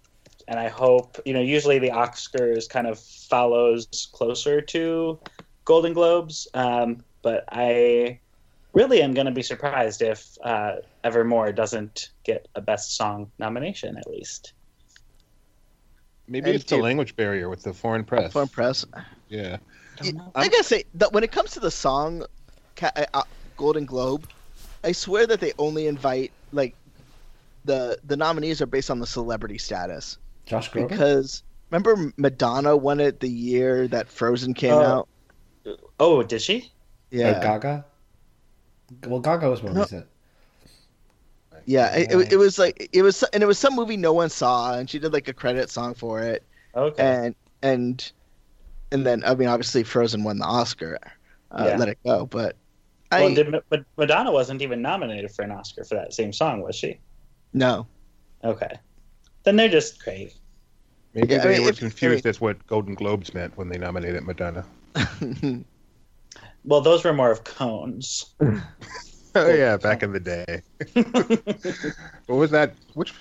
[0.49, 1.41] and I hope you know.
[1.41, 5.21] Usually, the Oscars kind of follows closer to
[5.65, 8.21] Golden Globes, um, but I
[8.73, 13.97] really am going to be surprised if uh, Evermore doesn't get a Best Song nomination
[13.97, 14.53] at least.
[16.29, 18.33] Maybe And it's the language barrier with the foreign press.
[18.33, 18.85] Foreign press.
[19.29, 19.59] Yeah.
[20.35, 22.27] I gotta say that when it comes to the song
[22.75, 23.23] ca- uh,
[23.57, 24.27] Golden Globe,
[24.85, 26.75] I swear that they only invite like
[27.65, 30.89] the the nominees are based on the celebrity status Josh Groban.
[30.89, 34.83] because remember Madonna won it the year that Frozen came Oh.
[34.83, 35.09] out.
[35.99, 36.71] Oh, did she?
[37.11, 37.85] Yeah, Or Gaga.
[39.07, 39.81] Well, Gaga was more No.
[39.81, 40.07] recent.
[41.65, 41.95] yeah.
[41.97, 44.75] It, it, it was like it was and it was some movie no one saw,
[44.79, 46.45] and she did like a credit song for it,
[46.75, 47.03] Okay.
[47.03, 48.13] and and
[48.93, 50.99] and then I mean obviously Frozen won the Oscar.
[51.51, 51.77] Uh, Yeah.
[51.79, 52.55] Let it go, but
[53.11, 56.77] well, did, Ma- Madonna wasn't even nominated for an Oscar for that same song, was
[56.77, 56.99] she?
[57.53, 57.87] no.
[58.45, 58.79] Okay.
[59.45, 60.35] Then they're just great.
[61.15, 63.57] Maybe Yeah, I they mean, were if- I confused mean- as what Golden Globes meant
[63.57, 64.65] when they nominated Madonna.
[66.65, 68.35] Well, those were more of cones.
[69.39, 70.63] Oh yeah, back in the day.
[72.27, 72.73] What was that?
[72.95, 73.13] Which?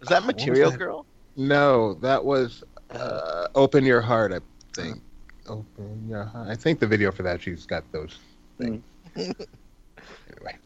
[0.00, 0.78] Was that what was Material that?
[0.78, 1.06] Girl?
[1.36, 4.40] No, that was uh, "Open Your Heart." I
[4.74, 5.00] think.
[5.46, 6.48] Open your heart.
[6.48, 8.18] I think the video for that she's got those
[8.58, 8.82] things.
[9.16, 10.56] Anyway,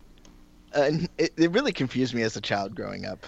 [0.72, 3.26] and it, it really confused me as a child growing up.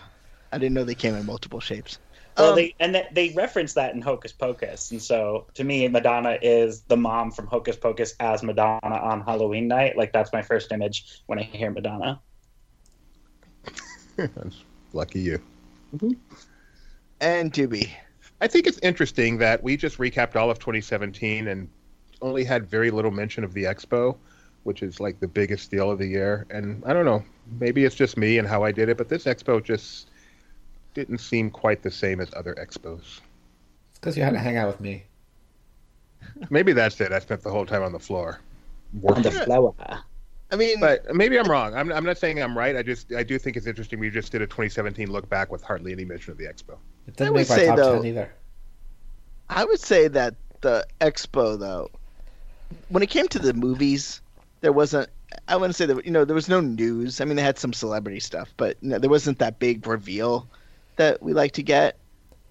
[0.52, 1.98] I didn't know they came in multiple shapes.
[2.38, 5.88] Well, Um, they and they, they reference that in Hocus Pocus, and so to me,
[5.88, 9.96] Madonna is the mom from Hocus Pocus as Madonna on Halloween night.
[9.96, 12.20] Like that's my first image when I hear Madonna.
[14.16, 14.62] That's
[14.94, 15.42] lucky you.
[17.20, 17.90] and Doobie.
[18.40, 21.68] I think it's interesting that we just recapped all of 2017 and
[22.22, 24.16] only had very little mention of the expo,
[24.66, 26.44] which is like the biggest deal of the year.
[26.50, 27.24] And I don't know,
[27.60, 30.08] maybe it's just me and how I did it, but this expo just
[30.92, 32.98] didn't seem quite the same as other expos.
[33.90, 35.04] It's because you had to hang out with me.
[36.50, 37.12] Maybe that's it.
[37.12, 38.40] I spent the whole time on the floor.
[39.08, 39.44] On the Working.
[39.44, 39.74] flower.
[40.50, 41.74] I mean, But maybe I'm wrong.
[41.74, 42.76] I'm, I'm not saying I'm right.
[42.76, 43.98] I just I do think it's interesting.
[44.00, 46.70] We just did a 2017 look back with hardly any mention of the expo.
[47.06, 48.32] It I didn't would make my say, top though- ten either.
[49.48, 51.88] I would say that the expo, though,
[52.88, 54.20] when it came to the movies,
[54.60, 55.08] there wasn't.
[55.48, 57.20] I wouldn't say that you know there was no news.
[57.20, 60.48] I mean, they had some celebrity stuff, but you know, there wasn't that big reveal
[60.96, 61.98] that we like to get.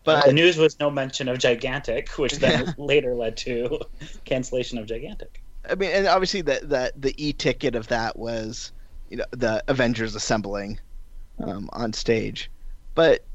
[0.03, 3.79] But the news was no mention of Gigantic, which then later led to
[4.25, 5.41] cancellation of Gigantic.
[5.67, 8.71] I mean, and obviously the the the e ticket of that was,
[9.09, 10.79] you know, the Avengers assembling
[11.39, 12.51] um, on stage,
[12.93, 13.25] but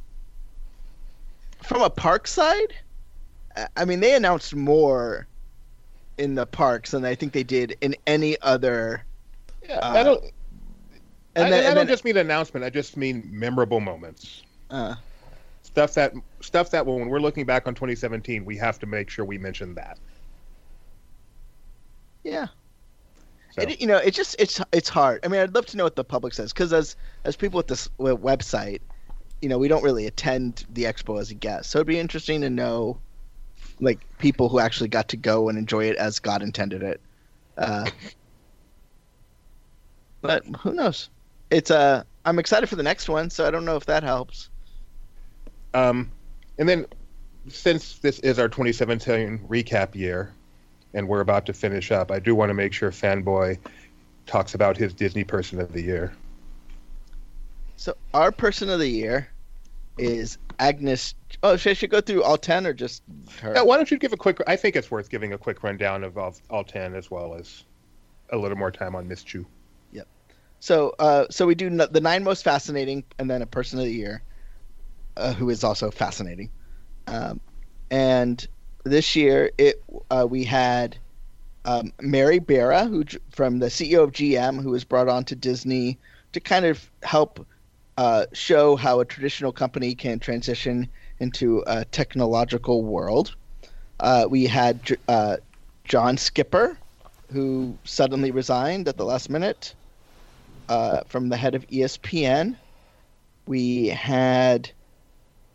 [1.62, 2.74] from a park side,
[3.76, 5.26] I mean, they announced more
[6.20, 9.04] in the parks than I think they did in any other.
[9.68, 10.24] Yeah, Uh, I don't.
[11.36, 12.64] And I, then, I don't then just mean announcement.
[12.64, 14.42] I just mean memorable moments.
[14.70, 14.94] uh,
[15.62, 19.24] Stuff that stuff that when we're looking back on 2017, we have to make sure
[19.24, 19.98] we mention that.
[22.24, 22.48] yeah,
[23.52, 25.20] So, it, you know, it's just it's it's hard.
[25.24, 27.68] I mean, I'd love to know what the public says because as as people with
[27.68, 28.80] this website,
[29.40, 32.40] you know, we don't really attend the expo as a guest, so it'd be interesting
[32.42, 32.98] to know,
[33.80, 37.00] like, people who actually got to go and enjoy it as God intended it.
[37.56, 37.90] Uh,
[40.20, 41.08] but who knows?
[41.50, 44.50] It's uh, I'm excited for the next one, so I don't know if that helps.
[45.74, 46.10] um,
[46.58, 46.86] and then
[47.48, 50.34] since this is our 2017 recap year,
[50.94, 53.58] and we're about to finish up, I do want to make sure Fanboy
[54.26, 56.12] talks about his Disney Person of the Year.
[57.76, 59.29] So our person of the year
[60.01, 61.14] is Agnes.
[61.42, 63.03] Oh, should I should go through all ten or just
[63.40, 63.55] her?
[63.55, 64.38] Yeah, why don't you give a quick?
[64.46, 67.64] I think it's worth giving a quick rundown of all, all 10 as well as
[68.30, 69.46] a little more time on Miss Chu.
[69.92, 70.07] Yep.
[70.61, 73.84] So, uh, so we do n- the nine most fascinating, and then a person of
[73.84, 74.22] the year,
[75.16, 76.51] uh, who is also fascinating.
[77.07, 77.40] Um,
[77.90, 78.46] and
[78.84, 80.96] this year, it uh, we had
[81.64, 85.98] um, Mary Barra, who from the CEO of GM, who was brought on to Disney
[86.32, 87.46] to kind of help
[88.01, 90.88] uh, show how a traditional company can transition
[91.18, 93.36] into a technological world.
[94.01, 95.36] Uh, we had uh,
[95.84, 96.78] John Skipper,
[97.30, 99.74] who suddenly resigned at the last minute
[100.70, 102.57] uh, from the head of ESPN.
[103.46, 104.70] We had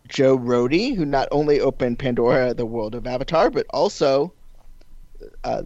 [0.07, 4.31] Joe Rohde, who not only opened Pandora, the world of Avatar, but also
[5.43, 5.63] uh,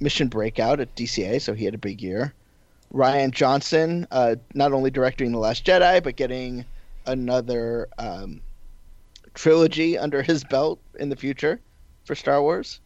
[0.00, 2.34] Mission Breakout at DCA, so he had a big year.
[2.92, 6.64] Rian Johnson, uh, not only directing The Last Jedi, but getting
[7.06, 8.40] another um,
[9.34, 11.60] trilogy under his belt in the future
[12.04, 12.80] for Star Wars.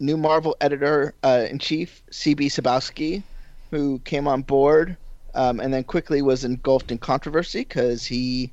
[0.00, 3.22] New Marvel editor uh, in chief, CB Cebulski,
[3.70, 4.96] who came on board
[5.34, 8.50] um, and then quickly was engulfed in controversy because he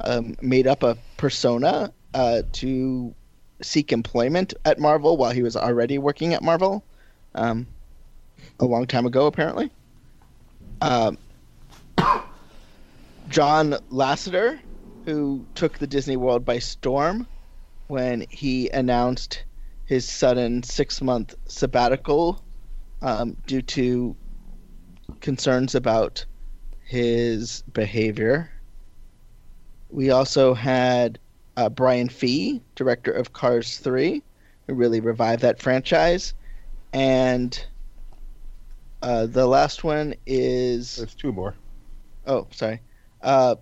[0.00, 3.14] um, made up a persona uh, to
[3.60, 6.84] seek employment at Marvel while he was already working at Marvel
[7.34, 7.66] um,
[8.60, 9.70] a long time ago, apparently.
[10.82, 11.16] Um,
[13.28, 14.58] John Lasseter,
[15.04, 17.28] who took the Disney World by storm
[17.86, 19.44] when he announced
[19.86, 22.42] his sudden six month sabbatical
[23.00, 24.16] um, due to
[25.20, 26.24] concerns about
[26.84, 28.50] his behavior.
[29.88, 31.20] We also had
[31.56, 34.20] uh, Brian Fee, director of Cars 3,
[34.66, 36.34] who really revived that franchise.
[36.92, 37.64] And
[39.02, 40.96] uh, the last one is.
[40.96, 41.54] There's two more.
[42.26, 42.80] Oh, sorry.
[43.20, 43.56] Uh,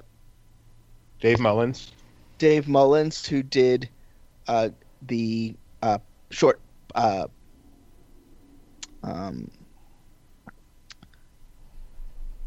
[1.20, 1.93] Dave Mullins.
[2.38, 3.88] Dave Mullins, who did
[4.49, 4.70] uh,
[5.03, 5.99] the uh,
[6.30, 6.61] short.
[6.95, 7.26] Uh,
[9.03, 9.51] um,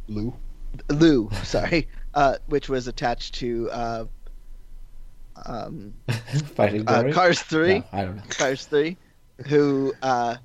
[0.07, 0.33] Lou.
[0.89, 4.05] Lou, sorry, uh, which was attached to uh,
[5.45, 5.93] um,
[6.55, 7.79] Fighting uh, Cars Three.
[7.79, 8.23] No, I don't know.
[8.29, 8.97] Cars Three,
[9.47, 10.37] who uh,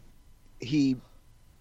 [0.60, 0.96] he,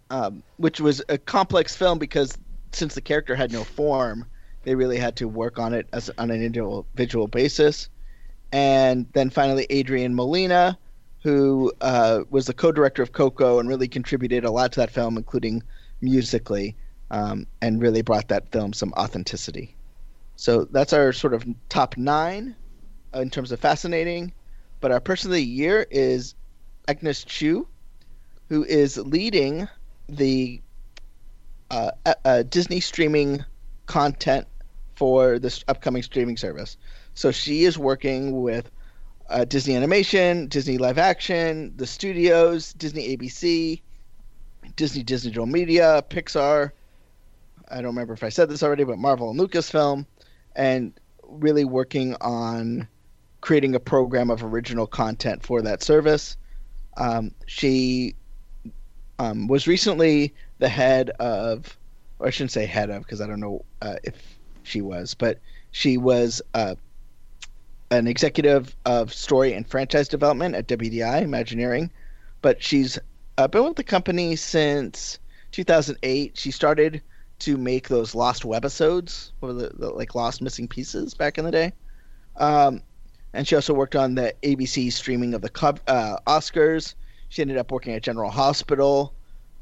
[0.09, 2.37] um, which was a complex film because
[2.71, 4.25] since the character had no form,
[4.63, 7.89] they really had to work on it as on an individual basis.
[8.51, 10.77] And then finally, Adrian Molina,
[11.23, 15.17] who uh, was the co-director of Coco and really contributed a lot to that film,
[15.17, 15.63] including
[16.01, 16.75] musically,
[17.11, 19.75] um, and really brought that film some authenticity.
[20.35, 22.55] So that's our sort of top nine
[23.13, 24.31] in terms of fascinating.
[24.79, 26.35] But our person of the year is
[26.87, 27.67] Agnes Chu,
[28.49, 29.67] who is leading
[30.09, 30.61] the
[31.69, 33.43] uh, uh, uh, Disney streaming
[33.85, 34.47] content
[34.95, 36.77] for this upcoming streaming service.
[37.13, 38.69] So she is working with
[39.29, 43.81] uh, Disney Animation, Disney Live Action, the studios, Disney ABC,
[44.75, 46.71] Disney Digital Media, Pixar.
[47.69, 50.05] I don't remember if I said this already, but Marvel and Lucasfilm,
[50.55, 52.87] and really working on
[53.41, 56.37] creating a program of original content for that service.
[56.95, 58.15] Um, she
[59.19, 61.77] um, was recently the head of,
[62.19, 65.39] or I shouldn't say head of, because I don't know uh, if she was, but
[65.71, 66.75] she was uh,
[67.91, 71.91] an executive of story and franchise development at WDI Imagineering.
[72.41, 72.99] But she's
[73.37, 75.19] uh, been with the company since
[75.51, 76.37] 2008.
[76.37, 77.01] She started
[77.39, 81.51] to make those lost webisodes, or the, the like lost missing pieces back in the
[81.51, 81.73] day.
[82.35, 82.81] Um,
[83.33, 85.51] and she also worked on the ABC streaming of the
[85.87, 86.95] uh, Oscars.
[87.29, 89.13] She ended up working at General Hospital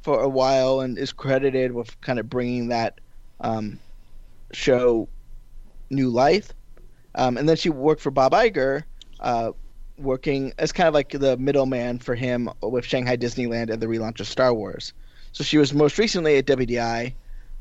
[0.01, 2.99] for a while and is credited with kind of bringing that
[3.41, 3.79] um,
[4.51, 5.09] show
[5.89, 6.51] new life.
[7.15, 8.83] Um, and then she worked for Bob Iger,
[9.19, 9.51] uh,
[9.97, 14.19] working as kind of like the middleman for him with Shanghai Disneyland and the relaunch
[14.19, 14.93] of Star Wars.
[15.31, 17.13] So she was most recently at WDI.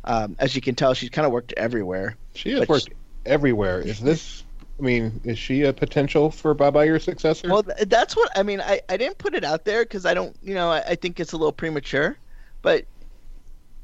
[0.04, 2.16] Um, as you can tell, she's kind of worked everywhere.
[2.34, 2.92] She has worked she,
[3.24, 3.80] everywhere.
[3.80, 4.43] Is this?
[4.78, 7.48] I mean, is she a potential for Bob Iger's successor?
[7.48, 8.60] Well, that's what I mean.
[8.60, 11.20] I, I didn't put it out there because I don't, you know, I, I, think
[11.20, 12.18] it's a little premature.
[12.60, 12.84] But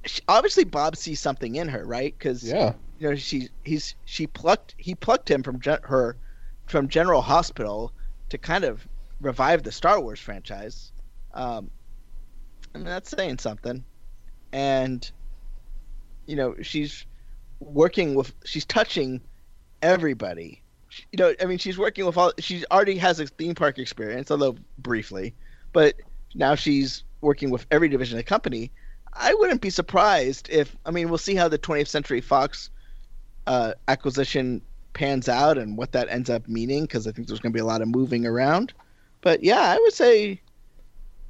[0.05, 2.13] she, obviously, Bob sees something in her, right?
[2.19, 6.17] Because yeah, you know, she he's she plucked he plucked him from gen, her
[6.67, 7.93] from General Hospital
[8.31, 8.87] to kind of
[9.21, 10.93] revive the Star Wars franchise.
[11.35, 11.71] Um,
[12.75, 13.85] I mean, that's saying something.
[14.53, 15.09] And
[16.27, 17.07] you know, she's
[17.61, 19.21] working with she's touching
[19.83, 20.63] everybody.
[21.13, 22.33] You know, I mean, she's working with all.
[22.39, 25.35] She already has a theme park experience, although briefly,
[25.73, 25.95] but
[26.35, 28.71] now she's working with every division of the company.
[29.13, 32.71] I wouldn't be surprised if I mean we'll see how the 20th Century Fox
[33.47, 34.63] uh, acquisition
[34.93, 37.61] pans out and what that ends up meaning because I think there's going to be
[37.61, 38.73] a lot of moving around.
[39.21, 40.41] But yeah, I would say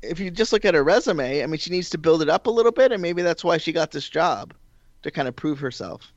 [0.02, 2.46] if you just look at her resume, I mean, she needs to build it up
[2.46, 4.54] a little bit, and maybe that's why she got this job
[5.02, 6.12] to kind of prove herself.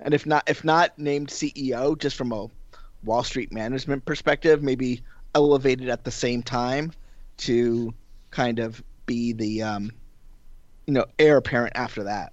[0.00, 2.48] And if not, if not named CEO, just from a
[3.04, 5.02] Wall Street management perspective, maybe
[5.34, 6.92] elevated at the same time
[7.38, 7.92] to
[8.30, 9.92] kind of be the, um,
[10.86, 12.32] you know, heir apparent after that.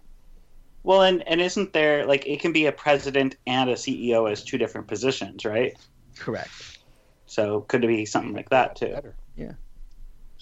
[0.83, 4.43] Well, and and isn't there like it can be a president and a CEO as
[4.43, 5.75] two different positions, right?
[6.17, 6.79] Correct.
[7.25, 8.89] So could it be something like that too?
[8.89, 9.15] Better.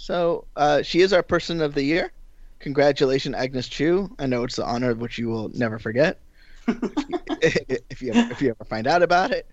[0.03, 2.11] So uh, she is our person of the year.
[2.59, 4.13] Congratulations, Agnes Chu.
[4.19, 6.19] I know it's the honor of which you will never forget
[7.41, 9.47] if you ever, if you ever find out about it.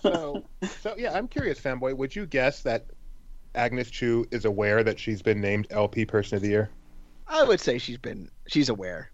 [0.00, 0.44] So,
[0.80, 1.96] so yeah, I'm curious, fanboy.
[1.96, 2.86] Would you guess that
[3.54, 6.70] Agnes Chu is aware that she's been named LP Person of the Year?
[7.26, 9.10] I would say she's been she's aware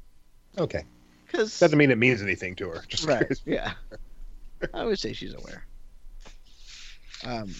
[0.59, 0.84] Okay,
[1.26, 2.82] because doesn't mean it means anything to her.
[2.88, 3.42] Just right, curious.
[3.46, 3.72] yeah.
[4.74, 5.66] I would say she's aware.
[7.24, 7.55] Um,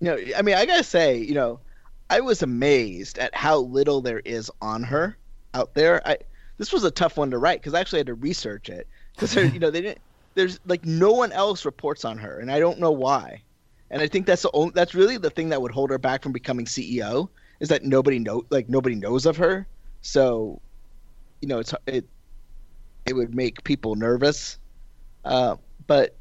[0.00, 1.60] you know, I mean, I gotta say, you know,
[2.08, 5.16] I was amazed at how little there is on her
[5.54, 6.06] out there.
[6.06, 6.18] I
[6.60, 9.34] this was a tough one to write because I actually had to research it because
[9.34, 10.02] you know they didn't.
[10.34, 13.40] There's like no one else reports on her, and I don't know why.
[13.90, 16.22] And I think that's the only, that's really the thing that would hold her back
[16.22, 17.30] from becoming CEO
[17.60, 19.66] is that nobody know like nobody knows of her.
[20.02, 20.60] So,
[21.40, 22.06] you know, it's it
[23.06, 24.58] it would make people nervous.
[25.24, 25.56] Uh,
[25.86, 26.14] but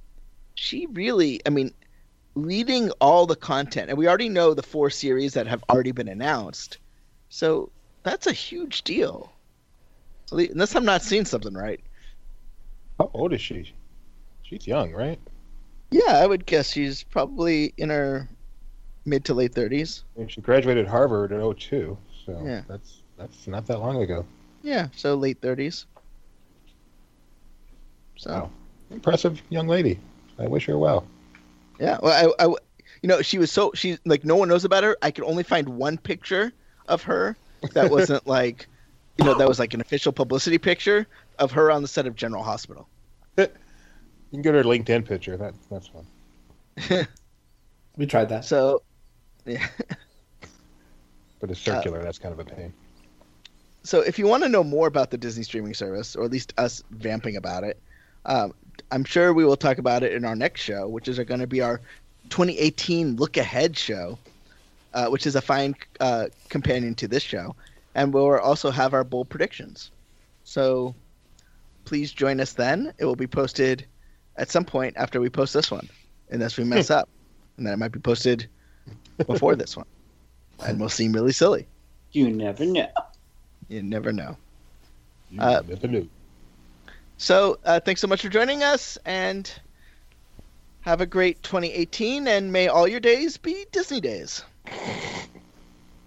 [0.56, 1.74] she really, I mean,
[2.36, 6.08] leading all the content, and we already know the four series that have already been
[6.08, 6.78] announced.
[7.28, 7.72] So
[8.04, 9.34] that's a huge deal.
[10.32, 11.80] Unless I'm not seeing something right.
[13.00, 13.74] How old is she?
[14.44, 15.20] She's young, right?
[15.92, 18.30] Yeah, I would guess she's probably in her
[19.06, 20.04] mid to late 30s.
[20.16, 22.62] I mean, she graduated Harvard in 02, so Yeah.
[22.68, 24.26] that's that's not that long ago.
[24.62, 25.86] Yeah, so late 30s.
[28.18, 28.52] So Wow.
[28.92, 30.00] Impressive young lady.
[30.38, 31.06] I wish her well.
[31.80, 32.48] yeah, well, I, I,
[33.02, 34.98] you know, she was so she like no one knows about her.
[35.02, 36.52] I could only find one picture
[36.88, 37.36] of her
[37.74, 38.68] that wasn't like,
[39.20, 41.06] you know, that was like an official publicity picture
[41.38, 42.88] of her on the set of General Hospital.
[43.38, 43.48] You
[44.32, 45.38] can get her LinkedIn picture.
[45.38, 47.08] That that's fun.
[47.98, 48.46] We tried that.
[48.46, 48.82] So,
[49.46, 49.68] yeah.
[51.42, 52.04] But it's circular.
[52.04, 52.74] that's kind of a pain.
[53.84, 56.54] so if you want to know more about the Disney streaming service, or at least
[56.58, 57.80] us vamping about it,
[58.26, 58.54] um,
[58.92, 61.48] I'm sure we will talk about it in our next show, which is going to
[61.48, 61.80] be our
[62.28, 64.18] 2018 look ahead show,
[64.94, 67.56] uh, which is a fine uh, companion to this show,
[68.00, 69.92] and we'll also have our bold predictions.
[70.46, 70.96] So
[71.84, 72.94] please join us then.
[72.98, 73.86] It will be posted
[74.38, 75.90] at some point after we post this one,
[76.30, 77.10] unless we mess up,
[77.58, 78.48] and then it might be posted
[79.28, 79.86] before this one,
[80.66, 81.68] and we'll seem really silly.
[82.14, 82.88] You never know.
[83.68, 84.38] You never know.
[85.30, 86.08] You Uh, never knew.
[87.18, 89.52] So uh, thanks so much for joining us, and
[90.82, 94.46] have a great 2018, and may all your days be Disney days.